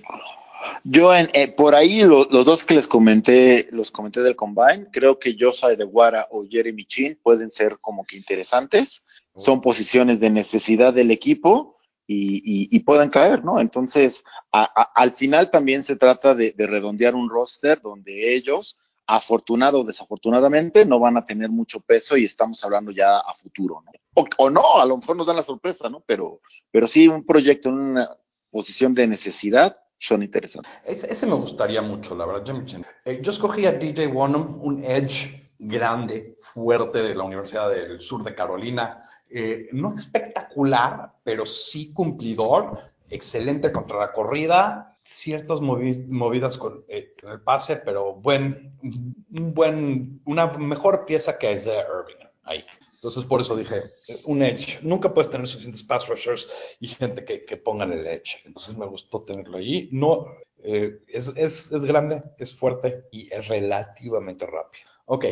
[0.84, 5.18] Yo, en, eh, por ahí, los dos que les comenté, los comenté del Combine, creo
[5.18, 9.04] que Josai de Guara o Jeremy Chin pueden ser como que interesantes.
[9.36, 13.60] Son posiciones de necesidad del equipo y, pueden caer, ¿no?
[13.60, 20.84] Entonces, al final también se trata de, redondear un roster donde ellos, afortunado o desafortunadamente,
[20.84, 23.92] no van a tener mucho peso y estamos hablando ya a futuro, ¿no?
[24.38, 26.02] O, no, a lo mejor nos dan la sorpresa, ¿no?
[26.06, 28.08] Pero, pero sí, un proyecto en una
[28.50, 30.72] posición de necesidad son interesantes.
[30.84, 32.56] Ese, me gustaría mucho, la verdad.
[33.04, 38.24] Eh, yo escogí a DJ Wonham, un edge grande, fuerte de la Universidad del Sur
[38.24, 46.84] de Carolina eh, no espectacular, pero sí cumplidor, excelente contra la corrida, ciertas movidas con
[46.88, 52.64] eh, el pase, pero buen, un buen, una mejor pieza que Isaiah Irving ahí.
[53.00, 53.82] Entonces, por eso dije,
[54.24, 54.78] un edge.
[54.82, 56.46] Nunca puedes tener suficientes pass rushers
[56.80, 58.42] y gente que, que pongan el edge.
[58.44, 59.88] Entonces, me gustó tenerlo ahí.
[59.90, 60.26] No,
[60.58, 64.84] eh, es, es, es, grande, es fuerte y es relativamente rápido.
[65.06, 65.24] Ok,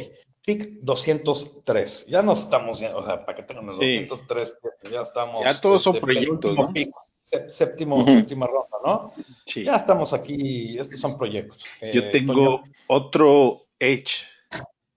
[0.47, 2.07] pick 203.
[2.07, 4.55] Ya no estamos, o sea, para que tengan los 203,
[4.91, 5.45] ya estamos.
[5.45, 6.73] Ya todos son este, proyectos, ¿no?
[7.19, 9.13] séptimo, séptima ronda, ¿no?
[9.45, 9.65] Sí.
[9.65, 11.63] Ya estamos aquí, estos son proyectos.
[11.93, 14.25] Yo eh, tengo otro Edge,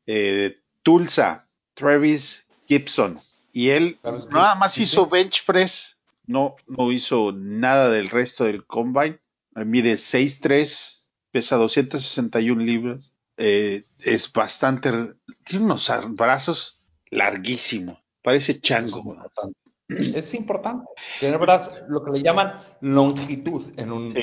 [0.05, 3.19] eh, Tulsa, Travis Gibson,
[3.51, 9.19] y él nada más hizo bench press, no, no hizo nada del resto del combine.
[9.53, 14.89] Mide 6'3, pesa 261 libras, eh, es bastante,
[15.43, 16.79] tiene unos brazos
[17.09, 19.17] larguísimos, parece chango.
[19.89, 20.85] Es importante.
[21.19, 24.13] Tener brazos, lo que le llaman longitud en un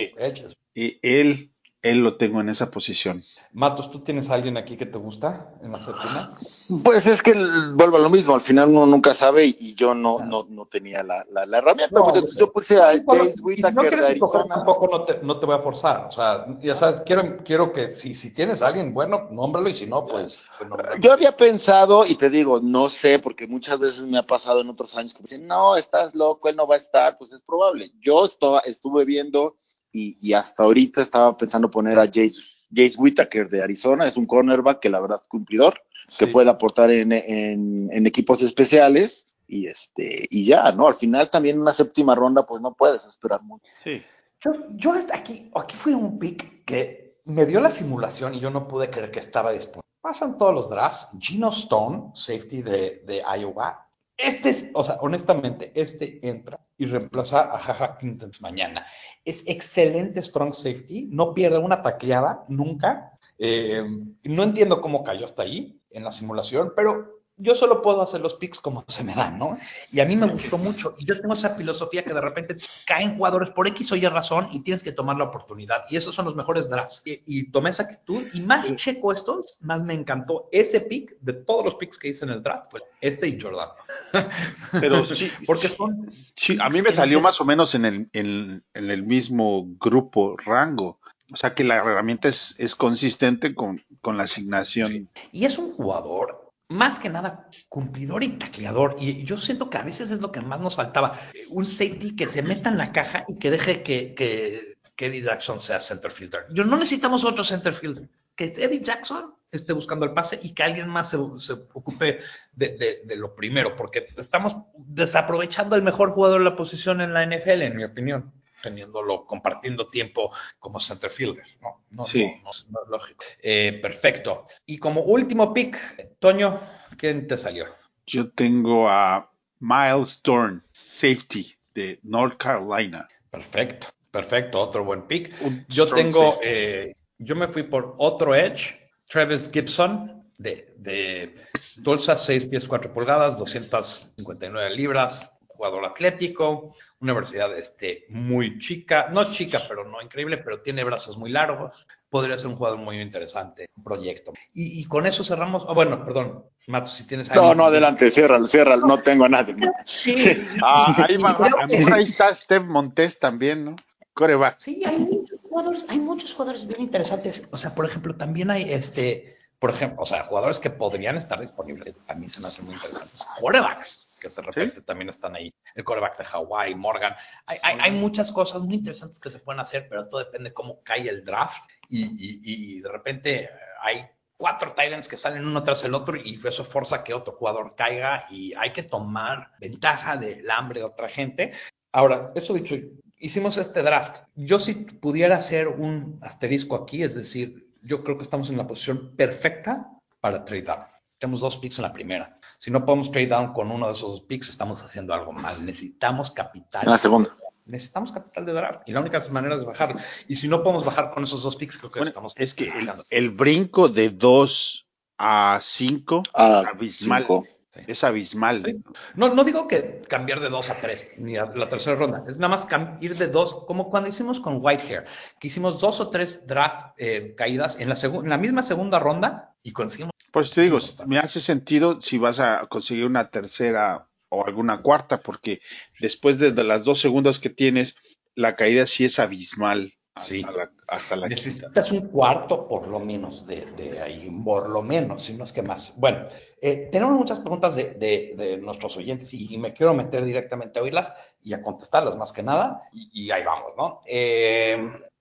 [0.73, 3.23] Y él él lo tengo en esa posición.
[3.53, 6.37] Matos, ¿tú tienes a alguien aquí que te gusta en la séptima?
[6.83, 9.75] Pues es que el- vuelvo a lo mismo, al final uno nunca sabe y, y
[9.75, 11.95] yo no, no, no tenía la, la, la herramienta.
[12.01, 12.99] No, pues, yo puse a y
[13.41, 14.55] Whittaker no quieres de escoger Arizona.
[14.57, 16.07] tampoco, no te, no te voy a forzar.
[16.07, 19.75] O sea, ya sabes, quiero, quiero que si, si tienes a alguien bueno, nómbralo y
[19.75, 20.45] si no, pues.
[20.59, 20.71] pues.
[21.01, 24.69] Yo había pensado, y te digo, no sé, porque muchas veces me ha pasado en
[24.69, 27.41] otros años que me dicen, no, estás loco, él no va a estar, pues es
[27.43, 27.93] probable.
[28.01, 29.57] Yo esto- estuve viendo
[29.92, 32.42] y, y hasta ahorita estaba pensando poner a Jace,
[32.74, 35.81] Jace Whittaker de Arizona, es un cornerback que la verdad es cumplidor,
[36.18, 36.33] que Sí.
[36.33, 40.87] puede aportar en, en- en equipos especiales y este y ya, ¿no?
[40.88, 43.64] Al final también en una séptima ronda pues no puedes esperar mucho.
[43.83, 44.03] Sí.
[44.44, 48.51] Yo, yo hasta aquí, aquí fue un pick que me dio la simulación y yo
[48.51, 49.83] no pude creer que estaba disponible.
[50.01, 51.09] Pasan todos los drafts.
[51.18, 53.88] Gino Stone, safety de, de Iowa.
[54.19, 58.85] Este es, o sea, honestamente, este entra y reemplaza a Jaja Clintons mañana.
[59.25, 63.13] Es excelente strong safety, no pierde una tacleada nunca.
[63.39, 63.83] Eh,
[64.25, 68.35] no entiendo cómo cayó hasta ahí en la simulación, pero yo solo puedo hacer los
[68.35, 69.59] picks como se me dan, ¿no?
[69.92, 70.94] Y a mí me gustó mucho.
[70.98, 74.48] Y yo tengo esa filosofía que de repente caen jugadores por X o Y razón
[74.51, 75.85] y tienes que tomar la oportunidad.
[75.90, 77.03] Y esos son los mejores drafts.
[77.05, 78.27] Y, y tomé esa actitud.
[78.33, 82.24] Y más checo estos, más me encantó ese pick de todos los picks que hice
[82.24, 82.70] en el draft.
[82.70, 83.68] Pues este y Jordan.
[84.72, 86.11] Pero sí, Porque sí, son.
[86.35, 90.37] sí, a mí me salió más o menos en el, en, en el mismo grupo,
[90.37, 90.98] rango.
[91.33, 95.09] O sea que la herramienta es, es consistente con, con la asignación.
[95.31, 98.97] Y es un jugador, más que nada, cumplidor y tacleador.
[99.01, 101.19] Y yo siento que a veces es lo que más nos faltaba.
[101.49, 105.23] Un safety que se meta en la caja y que deje que, que, que Eddie
[105.23, 106.47] Jackson sea center fielder.
[106.51, 108.09] Yo no necesitamos otro center fielder.
[108.37, 112.21] Que Eddie Jackson esté buscando el pase y que alguien más se, se ocupe
[112.53, 117.15] de, de, de, lo primero, porque estamos desaprovechando el mejor jugador de la posición en
[117.15, 121.44] la NFL, en mi opinión teniéndolo, compartiendo tiempo como center fielder.
[121.61, 122.25] No, no, sí.
[122.42, 123.25] no, no es lógico.
[123.42, 124.44] Eh, perfecto.
[124.66, 125.79] Y como último pick,
[126.18, 126.59] Toño,
[126.97, 127.66] ¿quién te salió?
[128.07, 133.09] Yo tengo a Miles Dorn, safety de North Carolina.
[133.31, 135.35] Perfecto, perfecto, otro buen pick.
[135.42, 141.35] Un yo tengo, eh, yo me fui por otro edge, Travis Gibson, de, de
[141.83, 149.31] Tulsa, 6 pies 4 pulgadas, 259 libras, jugador atlético, una universidad este, muy chica, no
[149.31, 151.73] chica, pero no increíble, pero tiene brazos muy largos.
[152.09, 154.33] Podría ser un jugador muy interesante, un proyecto.
[154.55, 155.64] Y, y con eso cerramos.
[155.66, 159.57] Oh, bueno, perdón, Mato, si tienes No, no, adelante, ciérralo, ciérralo, no tengo a nadie.
[159.87, 160.38] Sí.
[160.62, 163.77] ah, ahí va, a lo mejor ahí está Steve Montes también, ¿no?
[164.14, 164.59] Coreback.
[164.59, 167.47] Sí, hay muchos jugadores, hay muchos jugadores bien interesantes.
[167.51, 171.40] O sea, por ejemplo, también hay este, por ejemplo, o sea, jugadores que podrían estar
[171.40, 171.94] disponibles.
[172.07, 173.27] A mí se me hacen muy interesantes.
[173.40, 174.83] Corebacks que de repente ¿Sí?
[174.83, 175.53] también están ahí.
[175.75, 177.15] El coreback de Hawaii, Morgan.
[177.47, 180.55] Hay, hay, hay, muchas cosas muy interesantes que se pueden hacer, pero todo depende de
[180.55, 181.71] cómo cae el draft.
[181.89, 183.51] Y, y, y de repente
[183.81, 184.07] hay
[184.39, 188.27] cuatro Titans que salen uno tras el otro y eso forza que otro jugador caiga
[188.31, 191.53] y hay que tomar ventaja del hambre de otra gente.
[191.93, 192.77] Ahora, eso dicho,
[193.19, 194.23] hicimos este draft.
[194.37, 198.67] Yo si pudiera hacer un asterisco aquí, es decir, yo creo que estamos en la
[198.67, 200.85] posición perfecta para trade down.
[201.19, 202.39] Tenemos dos picks en la primera.
[202.59, 205.64] Si no podemos trade down con uno de esos dos picks, estamos haciendo algo mal.
[205.64, 206.83] Necesitamos capital.
[206.85, 207.37] En la segunda.
[207.66, 208.81] Necesitamos capital de draft.
[208.87, 210.03] Y la única manera es bajar.
[210.27, 212.35] Y si no podemos bajar con esos dos picks, creo que bueno, estamos.
[212.37, 214.87] Es que el, el, brinco de 2
[215.18, 217.23] a 5 ah, es abismal.
[217.23, 217.47] Cinco.
[217.87, 218.62] Es abismal.
[218.64, 218.83] Sí.
[219.14, 222.25] No, no digo que cambiar de 2 a 3, ni a la tercera ronda.
[222.29, 222.66] Es nada más
[223.01, 225.05] ir de 2, como cuando hicimos con Whitehair,
[225.38, 229.55] que hicimos dos o tres draft eh, caídas en la, en la misma segunda ronda
[229.62, 230.12] y conseguimos.
[230.33, 235.21] Pues te digo, me hace sentido si vas a conseguir una tercera o alguna cuarta,
[235.21, 235.61] porque
[236.01, 237.97] después de, de las dos segundas que tienes,
[238.35, 239.95] la caída sí es abismal.
[240.14, 240.43] Hasta Sí.
[240.43, 241.29] la, hasta la quinta.
[241.29, 245.53] Necesitas un cuarto por lo menos de, de ahí, por lo menos, si no es
[245.53, 245.95] que más.
[245.97, 246.27] Bueno,
[246.61, 250.83] eh, tenemos muchas preguntas de, de- de nuestros oyentes y, me quiero meter directamente a
[250.83, 252.83] oírlas y a contestarlas más que nada.
[252.93, 254.01] Y, y ahí vamos, ¿no?
[254.07, 254.77] Eh,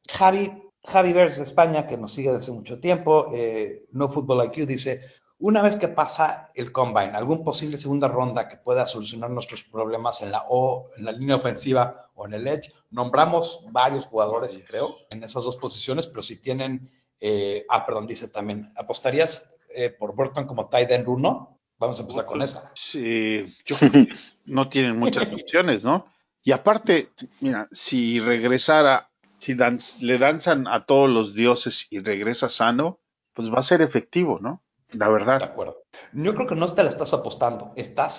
[0.09, 0.51] Javi,
[0.87, 5.01] Javi Vers de España, que nos sigue desde mucho tiempo, eh, No Football IQ, dice,
[5.39, 10.21] una vez que pasa el combine, algún posible segunda ronda que pueda solucionar nuestros problemas
[10.21, 14.95] en la O, en la línea ofensiva o en el edge, nombramos varios jugadores, creo,
[15.09, 16.89] en esas dos posiciones, pero si tienen,
[17.19, 21.59] eh, ah, perdón, dice también, ¿apostarías eh, por Burton como tight end 1?
[21.79, 22.71] Vamos a empezar con esa.
[22.75, 24.07] Sí, yo creo que
[24.45, 26.05] no tienen muchas opciones, ¿no?
[26.43, 27.09] Y aparte,
[27.41, 29.05] mira, si regresara,
[29.47, 32.99] si dan- le danzan a todos los dioses y regresa sano,
[33.33, 34.61] pues va a ser efectivo, ¿no?
[34.91, 35.41] La De verdad.
[35.41, 35.77] acuerdo.
[36.11, 38.11] Yo creo que no te la estás apostando, estás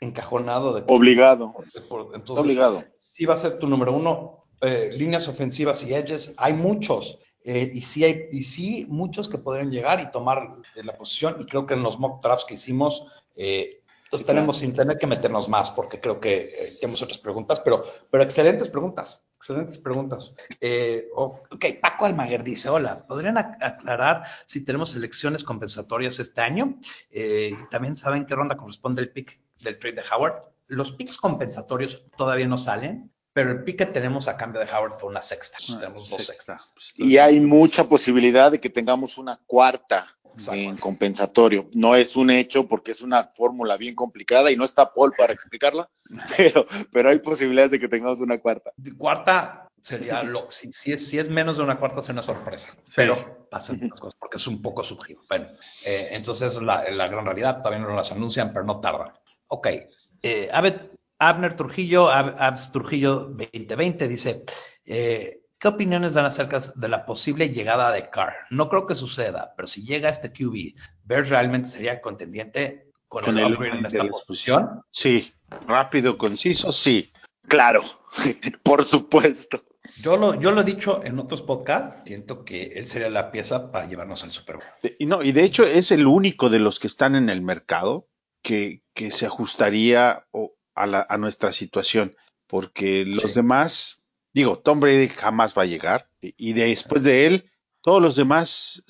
[0.00, 1.54] encajonado de Obligado.
[2.14, 2.84] entonces, Obligado.
[2.98, 4.44] sí va a ser tu número uno.
[4.60, 7.18] Eh, líneas ofensivas y edges, hay muchos.
[7.46, 10.38] eh, y sí hay, y sí muchos que podrían llegar y tomar
[10.76, 13.06] eh, la posición, y creo que en los mock drafts que hicimos,
[13.36, 17.84] eh, entonces tenemos sin tener que meternos más, porque creo que tenemos otras preguntas, pero,
[18.10, 20.32] pero excelentes preguntas, excelentes preguntas.
[20.58, 26.40] Eh, oh, ok, Paco Almaguer dice, hola, ¿podrían ac- aclarar si tenemos elecciones compensatorias este
[26.40, 26.78] año?
[27.10, 30.42] Eh, también saben qué ronda corresponde el pick del trade de Howard.
[30.66, 34.94] Los picks compensatorios todavía no salen, pero el pick que tenemos a cambio de Howard
[34.98, 35.58] fue una sexta.
[35.78, 36.72] tenemos dos sextas.
[36.96, 40.60] Y hay mucha posibilidad de que tengamos una cuarta Exacto.
[40.60, 41.68] en compensatorio.
[41.74, 45.32] No es un hecho porque es una fórmula bien complicada y no está Paul para
[45.32, 45.88] explicarla,
[46.36, 48.70] pero, pero hay posibilidades de que tengamos una cuarta.
[48.98, 52.74] Cuarta sería lo, si, si es, si es menos de una cuarta, es una sorpresa.
[52.96, 55.20] Pero pasan las cosas porque es un poco subjetivo.
[55.28, 55.46] Bueno,
[55.86, 59.12] eh, entonces la, la gran realidad todavía no las anuncian, pero no tardan.
[59.48, 59.68] Ok.
[60.22, 64.44] Eh, Abed- Abner Trujillo, Ab- Abs Trujillo 2020 dice.
[64.86, 68.34] eh, ¿Qué opiniones dan acerca de la posible llegada de Carr?
[68.50, 73.38] No creo que suceda, pero si llega este QB, ¿Bears realmente sería contendiente con, Con
[73.38, 74.82] el el en esta posición?
[74.90, 75.32] Sí,
[75.66, 77.10] rápido, conciso, sí.
[77.48, 77.82] Claro,
[78.62, 79.64] por supuesto.
[80.02, 83.72] Yo lo, yo lo he dicho en otros podcasts, siento que él sería la pieza
[83.72, 84.66] para llevarnos al Super Bowl.
[84.98, 88.06] Y, no, y de hecho es el único de los que están en el mercado
[88.42, 90.26] que, que se ajustaría
[90.74, 92.14] a, la- a nuestra situación,
[92.46, 93.36] porque los Sí.
[93.36, 94.02] demás,
[94.34, 98.82] digo, Tom Brady jamás va a llegar, y, y después de él, todos los demás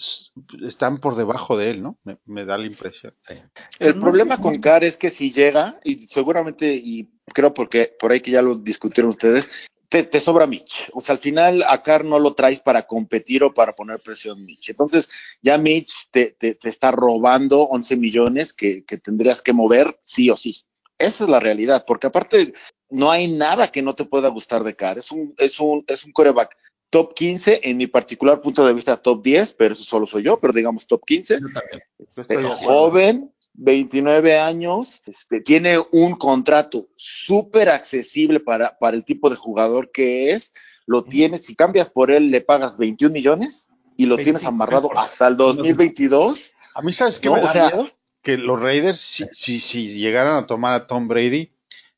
[0.62, 1.99] están por debajo de él, ¿no?
[2.05, 3.12] Me, me da la impresión.
[3.26, 3.34] Sí.
[3.80, 4.61] El No, problema no, con.
[4.61, 8.55] Carr es que si llega, y seguramente, y creo porque por ahí que ya lo
[8.55, 9.49] discutieron ustedes,
[9.88, 10.90] te, te sobra Mitch.
[10.92, 14.45] O sea, al final a Carr no lo traes para competir o para poner presión
[14.45, 14.70] Mitch.
[14.70, 15.09] Entonces,
[15.42, 20.30] ya Mitch te, te, te está robando 11 millones que, que tendrías que mover sí
[20.30, 20.64] o sí.
[20.99, 22.55] Esa es la realidad, porque aparte
[22.91, 24.99] no hay nada que no te pueda gustar de Carr.
[24.99, 26.57] Es un, es un, es un coreback
[26.91, 30.39] top 15, en mi particular punto de vista top 10, pero eso solo soy yo,
[30.39, 31.82] pero digamos top 15 Yo también.
[31.99, 39.37] este, joven, 29 años, este, tiene un contrato súper accesible para, para el tipo de
[39.37, 40.53] jugador que es,
[40.87, 44.89] lo tienes, si cambias por él le pagas 21 millones y lo tienes 25, amarrado
[44.89, 45.05] mejor.
[45.05, 46.53] hasta el 2022.
[46.74, 47.87] A mí, ¿sabes qué No, me o da sea- miedo?
[48.22, 51.51] Que los Raiders, si, si, si llegaran a tomar a Tom Brady,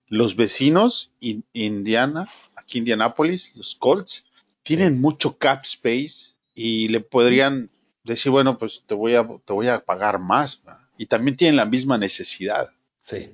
[0.09, 4.25] los vecinos, in- Indiana, aquí Indianapolis, los Colts,
[4.63, 7.67] tienen mucho cap space y le podrían
[8.05, 10.63] decir, bueno, pues te voy a, te voy a pagar más.
[10.99, 12.69] Y también tienen la misma necesidad.
[13.05, 13.31] Sí.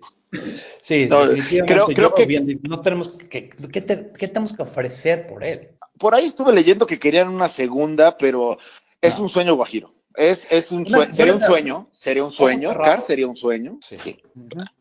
[0.83, 1.21] Sí, No,
[1.67, 5.71] creo- creo que- bien- no tenemos que, ¿qué, te- qué tenemos que ofrecer por él?
[5.99, 8.59] Por ahí estuve leyendo que querían una segunda, pero
[9.01, 9.25] es No.
[9.25, 9.95] un sueño guajiro.
[10.15, 12.75] Es, es un Una- sue- sería un sueño, sería un sueño.
[12.77, 13.79] Carr sería un sueño.
[13.87, 13.97] Sí.
[13.99, 14.23] Sí.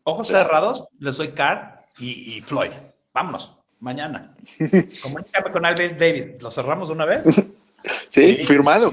[0.04, 2.70] Ojos cerrados, les doy Carr y, y Floyd.
[3.14, 4.34] Vámonos, mañana.
[5.02, 6.40] Comunícame con Alvin Davis.
[6.42, 7.24] ¿Lo cerramos de una vez?
[8.08, 8.46] Sí, Sí.
[8.46, 8.92] firmado.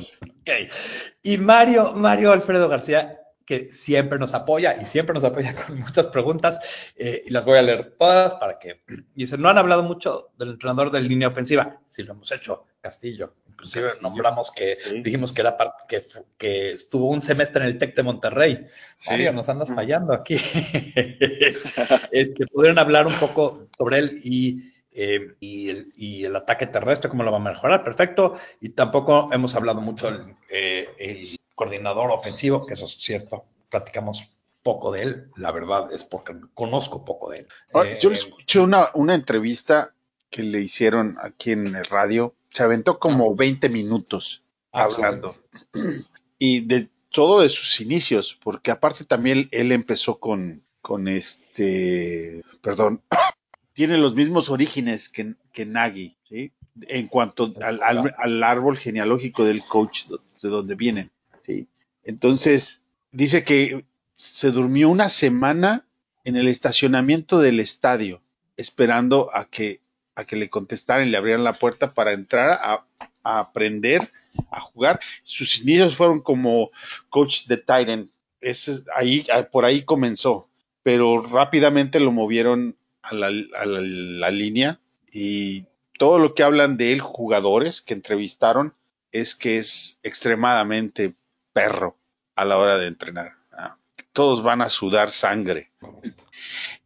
[1.21, 3.18] Y Mario, Mario Alfredo García,
[3.49, 6.59] que siempre nos apoya y siempre nos apoya con muchas preguntas,
[6.95, 8.83] eh, y las voy a leer todas para que.
[9.15, 11.81] Dice: No han hablado mucho del entrenador de línea ofensiva.
[11.89, 13.33] Sí, lo hemos hecho, Castillo.
[13.49, 14.07] Inclusive Castillo.
[14.07, 15.01] nombramos que Sí.
[15.01, 16.03] dijimos que era parte, que,
[16.37, 18.67] que estuvo un semestre en el TEC de Monterrey.
[18.95, 19.09] Sí.
[19.09, 20.35] Mario, nos andas fallando aquí.
[22.11, 27.09] este, pudieron hablar un poco sobre él y, eh, y, el, y el ataque terrestre,
[27.09, 28.35] cómo lo va a mejorar, perfecto.
[28.61, 34.29] Y tampoco hemos hablado mucho del eh, el coordinador ofensivo, que eso es cierto, platicamos
[34.63, 37.47] poco de él, la verdad es porque conozco poco de él.
[37.73, 39.93] Ahora, Eh, Yo le escuché una, una entrevista
[40.29, 42.33] que le hicieron aquí en el radio.
[42.49, 45.35] Se aventó como 20 minutos ah, hablando.
[46.41, 53.01] Y de todo de sus inicios, porque aparte también él empezó con, con este, perdón,
[53.73, 56.53] tiene los mismos orígenes que, que Nagy, ¿sí?
[56.87, 60.05] En cuanto al, al- al árbol genealógico del coach
[60.41, 61.11] de donde vienen,
[62.03, 62.81] Entonces,
[63.11, 65.85] dice que se durmió una semana
[66.23, 68.21] en el estacionamiento del estadio,
[68.57, 69.81] esperando a que,
[70.15, 72.85] a que le contestaran y le abrieran la puerta para entrar a,
[73.23, 74.11] aprender
[74.51, 74.99] a jugar.
[75.23, 76.71] Sus inicios fueron como
[77.09, 78.11] coach de Titan.
[78.41, 80.49] Eso, ahí, ah, por ahí comenzó,
[80.83, 84.79] pero rápidamente lo movieron a la, a la línea
[85.11, 85.65] y
[85.97, 88.73] todo lo que hablan de él, jugadores que entrevistaron,
[89.11, 91.13] es que es extremadamente
[91.53, 91.97] perro
[92.35, 93.33] a la hora de entrenar.
[93.51, 93.77] Ah,
[94.13, 95.71] Todos van a sudar sangre.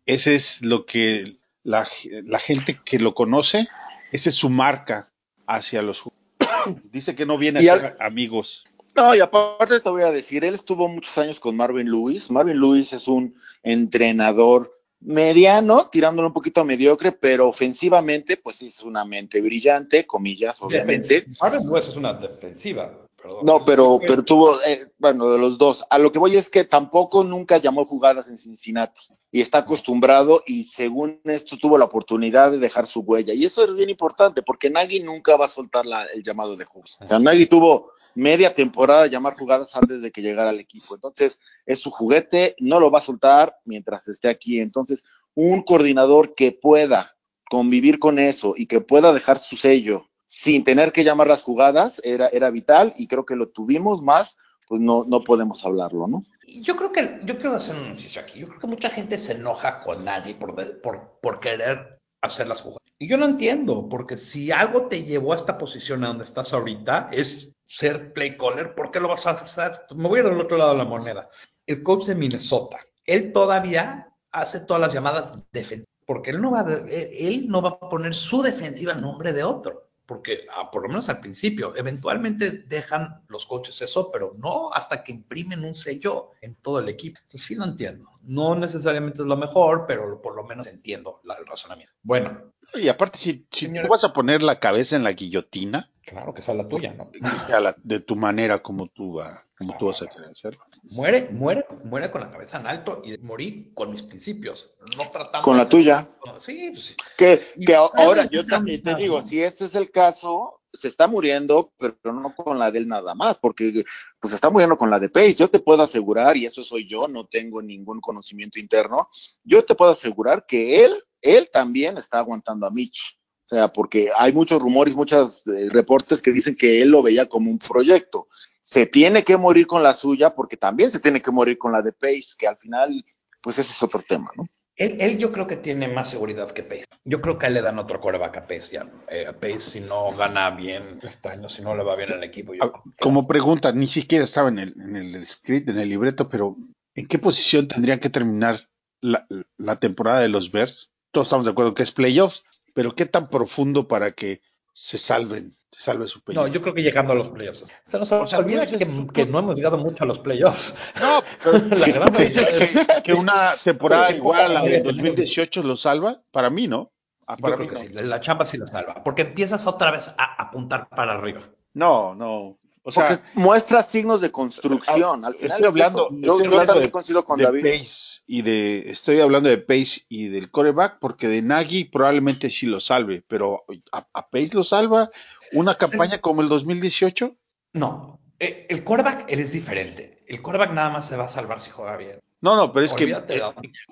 [0.05, 1.87] Ese es lo que la,
[2.25, 3.67] la gente que lo conoce,
[4.11, 5.11] esa es su marca
[5.47, 6.83] hacia los jugadores.
[6.91, 8.63] Dice que no viene a ser al- amigos.
[8.95, 12.29] No, y aparte te voy a decir, él estuvo muchos años con Marvin Lewis.
[12.29, 18.83] Marvin Lewis es un entrenador mediano, tirándolo un poquito a mediocre, pero ofensivamente, pues es
[18.83, 21.25] una mente brillante, comillas, obviamente.
[21.41, 22.91] Marvin West es una defensiva.
[23.23, 23.45] Perdón.
[23.45, 25.85] No, pero, pero tuvo, eh, bueno, de los dos.
[25.89, 30.43] A lo que voy es que tampoco nunca llamó jugadas en Cincinnati y está acostumbrado
[30.45, 33.33] y según esto tuvo la oportunidad de dejar su huella.
[33.33, 36.65] Y eso es bien importante porque Nagy nunca va a soltar la, el llamado de
[36.65, 36.97] jugadas.
[36.99, 40.93] O sea, Nagy tuvo media temporada de llamar jugadas antes de que llegara al equipo.
[40.93, 44.59] Entonces, es su juguete, no lo va a soltar mientras esté aquí.
[44.59, 45.03] Entonces,
[45.33, 47.15] un coordinador que pueda
[47.49, 52.01] convivir con eso y que pueda dejar su sello sin tener que llamar las jugadas
[52.03, 56.23] era, era vital y creo que lo tuvimos más, pues no, no podemos hablarlo, ¿no?
[56.59, 58.39] Yo creo que, yo quiero hacer un inciso aquí.
[58.39, 62.61] Yo creo que mucha gente se enoja con nadie por, por, por querer hacer las
[62.61, 62.81] jugadas.
[62.97, 66.51] Y yo no entiendo, porque si algo te llevó a esta posición a donde estás
[66.51, 69.81] ahorita, es ser play caller, ¿por qué lo vas a hacer?
[69.95, 71.29] Me voy a ir al otro lado de la moneda.
[71.67, 76.65] El coach de Minnesota, él todavía hace todas las llamadas defensivas, porque él no va,
[76.89, 80.89] él no va a poner su defensiva en nombre de otro porque ah, por lo
[80.89, 86.31] menos al principio, eventualmente dejan los coches eso, pero no hasta que imprimen un sello
[86.41, 87.19] en todo el equipo.
[87.21, 88.09] Entonces sí lo entiendo.
[88.21, 91.93] No necesariamente es lo mejor, pero por lo menos entiendo la, el razonamiento.
[92.01, 92.53] Bueno.
[92.73, 96.41] Y aparte, si, si tú vas a poner la cabeza en la guillotina, Claro, que
[96.41, 97.09] sea la tuya, ¿no?
[97.47, 100.61] La, de tu manera como tú, va, como claro, tú vas a querer hacerlo.
[100.91, 105.45] Muere, muere, muere con la cabeza en alto y morí con mis principios, no tratando
[105.45, 106.09] Con la tuya.
[106.39, 106.95] Sí, pues sí.
[107.17, 111.71] Que, que ahora yo también te digo, si este es el caso, se está muriendo,
[111.77, 113.83] pero no con la de él nada más, porque
[114.19, 115.35] pues se está muriendo con la de Pace.
[115.35, 119.07] Yo te puedo asegurar, y eso soy yo, no tengo ningún conocimiento interno,
[119.43, 123.17] yo te puedo asegurar que él, él también está aguantando a Mitch.
[123.43, 127.27] O sea, porque hay muchos rumores, muchos eh, reportes que dicen que él lo veía
[127.27, 128.27] como un proyecto.
[128.61, 131.81] Se tiene que morir con la suya porque también se tiene que morir con la
[131.81, 133.03] de Pace, que al final,
[133.41, 134.47] pues ese es otro tema, ¿no?
[134.75, 136.85] Él, él, yo creo que tiene más seguridad que Pace.
[137.03, 138.71] Yo creo que a él le dan otro coreback a Pace.
[138.71, 138.89] Ya.
[139.09, 142.23] Eh, a Pace, si no gana bien este año, si no le va bien al
[142.23, 142.53] equipo.
[142.55, 146.55] Yo Como pregunta, ni siquiera estaba en el, en el script, en el libreto, pero
[146.95, 148.69] ¿en qué posición tendrían que terminar
[149.01, 149.27] la,
[149.57, 150.89] la temporada de los Bears?
[151.11, 154.41] Todos estamos de acuerdo que es playoffs, pero ¿qué tan profundo para que
[154.73, 156.45] se salven, se salve su pellejo?
[156.45, 157.65] No, yo creo que llegando a los playoffs.
[157.85, 160.75] Se nos o sea, olvida que, tú, que, no hemos llegado mucho a los playoffs.
[160.99, 165.75] No, pero la gran dices que, que, una temporada igual a la de 2018 lo
[165.75, 166.91] salva, para mí no.
[167.27, 168.01] Ah, para yo creo mí que no.
[168.01, 171.49] sí, la chamba sí la salva, porque empiezas otra vez a apuntar para arriba.
[171.73, 172.59] No, no.
[172.85, 175.23] O sea, Porque muestra signos de construcción.
[175.23, 177.63] Al final estoy hablando, es yo, estoy yo hablando también de, coincido con de David.
[177.63, 182.65] Pace y de, estoy hablando de Pace y del coreback, porque de Nagy probablemente sí
[182.65, 183.63] lo salve, pero
[183.93, 185.09] a, a Pace lo salva
[185.53, 187.35] una campaña como el 2018.
[187.73, 190.23] No, eh, el coreback él es diferente.
[190.27, 192.19] El coreback nada más se va a salvar si juega bien.
[192.41, 193.41] No, no, pero es Olvídate que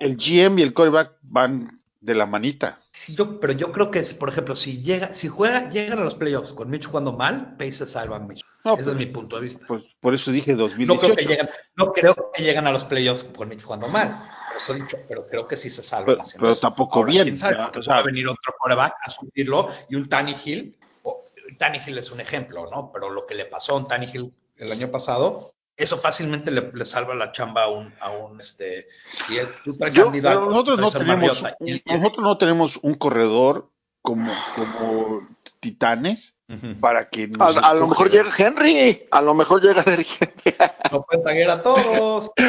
[0.00, 2.80] el, el GM y el coreback van de la manita.
[2.90, 6.04] Sí, yo, pero yo creo que, es, por ejemplo, si llega, si juega, llegan a
[6.04, 8.42] los playoffs con Mitch jugando mal, Pace se salva a Mitch.
[8.64, 9.64] No, Ese pues, es mi punto de vista.
[9.66, 11.00] pues, por eso dije No 2018.
[11.00, 14.08] creo, que llegan, no creo que llegan a los playoffs con Mitch jugando mal.
[14.48, 17.24] Por eso he dicho, pero creo que sí se salvan Pero- pero tampoco Ahora, bien,
[17.24, 17.56] ¿quién sabe?
[17.56, 20.76] ya, Porque o sea- a venir otro quarterback a suplirlo y un Tannehill.
[21.04, 21.24] o-
[21.58, 22.90] Tannehill es un ejemplo, ¿no?
[22.92, 26.84] Pero lo que le pasó a un Tannehill el año pasado, eso fácilmente le, le
[26.84, 28.88] salva la chamba a un, a un este.
[29.26, 33.68] Si él- tú traes Yo- nosotros no tenemos, Mariota, y- nosotros no tenemos un corredor
[34.00, 35.26] como, como
[35.60, 36.34] Titanes
[36.80, 40.56] para que A, nos a lo mejor llega Henry, a lo mejor llega Derrick Henry.
[40.90, 42.30] No pueden taguear a todos.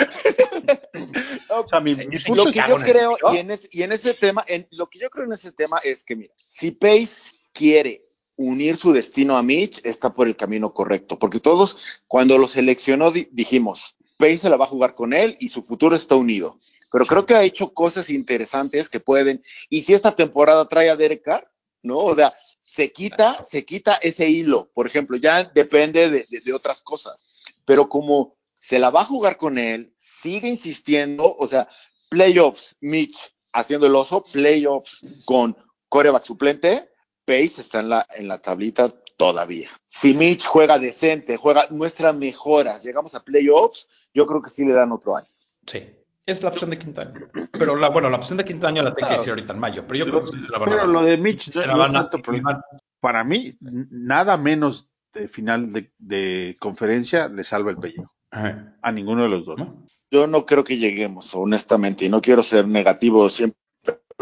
[1.49, 3.67] O sea, mi, Se- mi se- punto lo es que yo creo, y en, ese,
[3.71, 6.33] y en ese tema, en, lo que yo creo en ese tema es que, mira,
[6.37, 8.03] si Pace quiere
[8.47, 11.77] unir su destino a Mitch, está por el camino correcto, porque todos,
[12.07, 15.63] cuando lo seleccionó, di- dijimos, Pace se la va a jugar con él y su
[15.63, 16.59] futuro está unido.
[16.91, 20.95] Pero creo que ha hecho cosas interesantes que pueden, y si esta temporada trae a
[20.95, 21.49] Derek Carr,
[21.81, 21.97] ¿no?
[21.97, 26.53] O sea, se quita, se quita ese hilo, por ejemplo, ya depende de, de- de
[26.53, 27.23] otras cosas,
[27.65, 31.67] pero como se la va a jugar con él, sigue insistiendo, o sea,
[32.09, 33.17] playoffs, Mitch
[33.51, 35.57] haciendo el oso, playoffs con
[35.89, 36.89] coreback suplente,
[37.25, 39.69] Pace está en la, en la tablita todavía.
[39.85, 44.73] Si Mitch juega decente, juega, muestra mejoras, llegamos a playoffs, yo creo que sí le
[44.73, 45.27] dan otro año.
[45.67, 45.83] Sí.
[46.25, 47.13] Es la opción de quinto año.
[47.51, 49.83] Pero la, bueno, la opción de quinto año la tengo que decir ahorita en mayo.
[49.87, 51.67] Pero yo creo que sí se la van a Pero lo de Mitch Se no,
[51.67, 52.63] la no es van a- tanto problema.
[53.01, 58.13] Para mí, nada menos de final de, de conferencia le salva el pellejo.
[58.31, 58.77] Ajá.
[58.81, 59.57] A ninguno de los dos.
[59.57, 59.85] ¿No?
[60.09, 63.59] Yo no creo que lleguemos, honestamente, y no quiero ser negativo siempre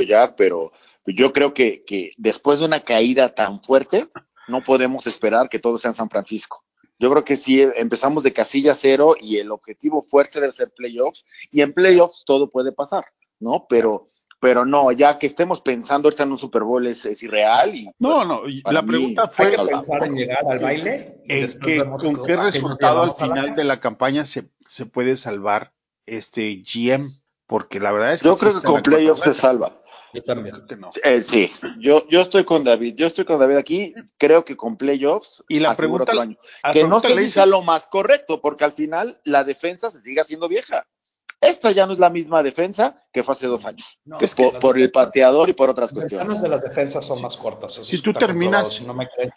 [0.02, 0.72] apoyar, pero
[1.06, 4.08] yo creo que, que después de una caída tan fuerte,
[4.48, 6.64] no podemos esperar que todo sea en San Francisco.
[7.00, 11.26] Yo creo que sí empezamos de casilla cero y el objetivo fuerte debe ser playoffs,
[11.52, 13.06] y en playoffs todo puede pasar,
[13.40, 13.66] ¿no?
[13.70, 14.08] Pero
[14.40, 17.76] pero no, ya que estemos pensando ahorita en un Super Bowl es, es irreal.
[17.76, 21.22] Y, no, no, y para la pregunta Hay fue que pensar en llegar al baile.
[21.26, 24.88] y en después qué- vemos con qué resultado al final de la campaña se, se
[24.88, 25.74] puede salvar
[26.08, 27.12] este GM,
[27.46, 29.80] porque la verdad es que yo creo que con la playoffs se salva.
[30.14, 30.56] Yo también.
[30.56, 30.92] Creo que no.
[31.04, 31.50] Eh, sí,
[31.80, 35.60] yo, yo estoy con David, yo estoy con David aquí, creo que con playoffs Y
[35.60, 36.38] la aseguro pregunta- otro año.
[36.64, 40.00] la que no pregunta hice- sea lo más correcto, porque al final la defensa se
[40.02, 40.86] sigue haciendo vieja.
[41.40, 44.36] Esta ya no es la misma defensa que fue hace dos años, No, que es
[44.36, 46.28] que por, las por el pateador y por otras Las cuestiones.
[46.28, 47.72] ventanas de las defensas son más cortas.
[47.72, 49.32] eso Si tú terminas- Si no me creen.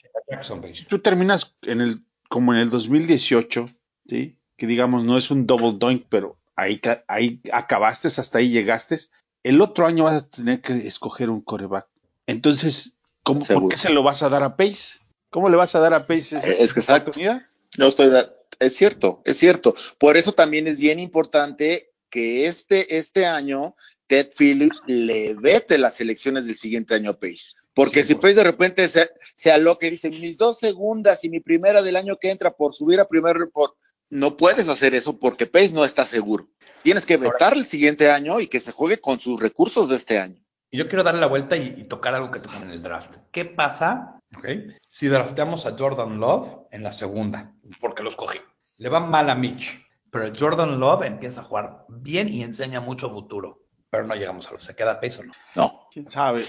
[0.74, 3.70] Si tú terminas en el, como en el 2018,
[4.06, 4.38] ¿sí?
[4.56, 8.98] Que digamos, no es un double doink, pero ahí, ahí acabaste, hasta ahí llegaste.
[9.44, 11.86] El otro año vas a tener que escoger un coreback.
[12.26, 14.98] Entonces, ¿cómo, ¿por qué se lo vas a dar a Pace?
[15.30, 17.42] ¿Cómo le vas a dar a Pace esa es que oportunidad?
[17.76, 18.10] No estoy
[18.58, 19.74] es cierto, es cierto.
[19.98, 23.74] Por eso también es bien importante que este, este año
[24.06, 27.54] Ted Phillips le vete las elecciones del siguiente año a Pace.
[27.74, 31.30] Porque Sí, si Pace de repente se, se aloca y dice mis dos segundas y
[31.30, 33.76] mi primera del año que entra por subir a primer por
[34.10, 36.48] no puedes hacer eso porque Pace no está seguro.
[36.82, 40.18] Tienes que vetar el siguiente año y que se juegue con sus recursos de este
[40.18, 40.44] año.
[40.70, 43.16] Y yo quiero darle la vuelta y, y tocar algo que tocan en el draft.
[43.32, 44.46] ¿Qué pasa ok,
[44.88, 47.54] si drafteamos a Jordan Love en la segunda?
[47.80, 48.38] Porque los cogí.
[48.78, 49.80] Le va mal a Mitch,
[50.10, 53.63] pero Jordan Love empieza a jugar bien y enseña mucho futuro.
[53.94, 54.58] Pero no llegamos a lo.
[54.58, 55.32] ¿Se queda peso no?
[55.54, 55.86] No.
[55.92, 56.44] ¿Quién sabe?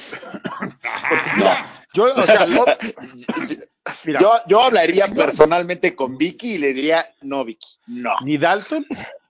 [1.38, 2.66] Mira, yo, o sea, lo-
[4.04, 8.10] mira, Yo, yo hablaría personalmente con Vicky y le diría, no, Vicky, no.
[8.24, 8.86] ni Dalton,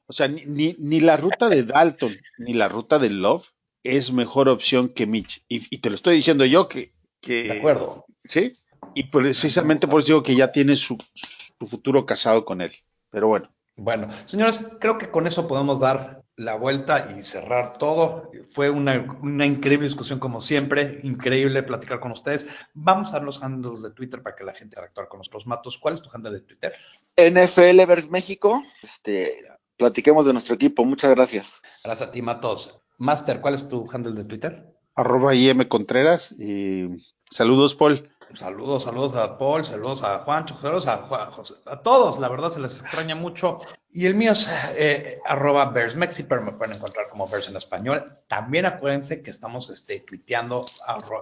[0.07, 3.45] o sea, ni, ni, ni la ruta de Dalton, ni la ruta de Love
[3.83, 5.43] es mejor opción que Mitch.
[5.49, 8.05] Y, y te lo estoy diciendo yo que, que De acuerdo.
[8.23, 8.53] sí,
[8.93, 12.71] y precisamente por eso digo que ya tiene su, su futuro casado con él.
[13.11, 18.31] Pero bueno, Bueno, señores, creo que con eso podemos dar la vuelta y cerrar todo.
[18.49, 22.47] Fue una, una increíble discusión como siempre, increíble platicar con ustedes.
[22.73, 25.47] Vamos a dar los handles de Twitter para que la gente interactúe con nosotros.
[25.47, 26.73] Matos, ¿cuál es tu handle de Twitter?
[27.17, 29.33] NFL vs México, este,
[29.77, 31.61] platiquemos de nuestro equipo, muchas gracias.
[31.83, 32.81] Gracias a ti, Matos.
[32.97, 34.75] Master, ¿cuál es tu handle de Twitter?
[34.95, 36.87] arroba IM Contreras y
[37.29, 38.09] saludos, Paul.
[38.33, 40.97] Saludos, saludos a Paul, saludos a Juancho, saludos a,
[41.31, 43.59] José, a todos, la verdad se les extraña mucho.
[43.91, 44.45] Y el mío es
[44.75, 46.07] eh, arroba pero me
[46.53, 48.03] pueden encontrar como Bears en español.
[48.27, 50.03] También acuérdense que estamos este,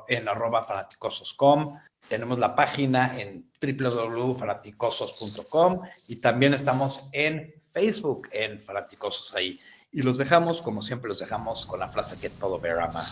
[0.08, 1.80] en arroba fanaticosos.com.
[2.08, 9.60] Tenemos la página en www.fanaticosos.com y también estamos en Facebook, en Fanaticosos ahí.
[9.92, 13.04] Y los dejamos, como siempre, los dejamos con la frase que todo Bear ama.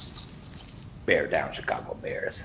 [1.05, 2.43] Bear down, Chicago Bears.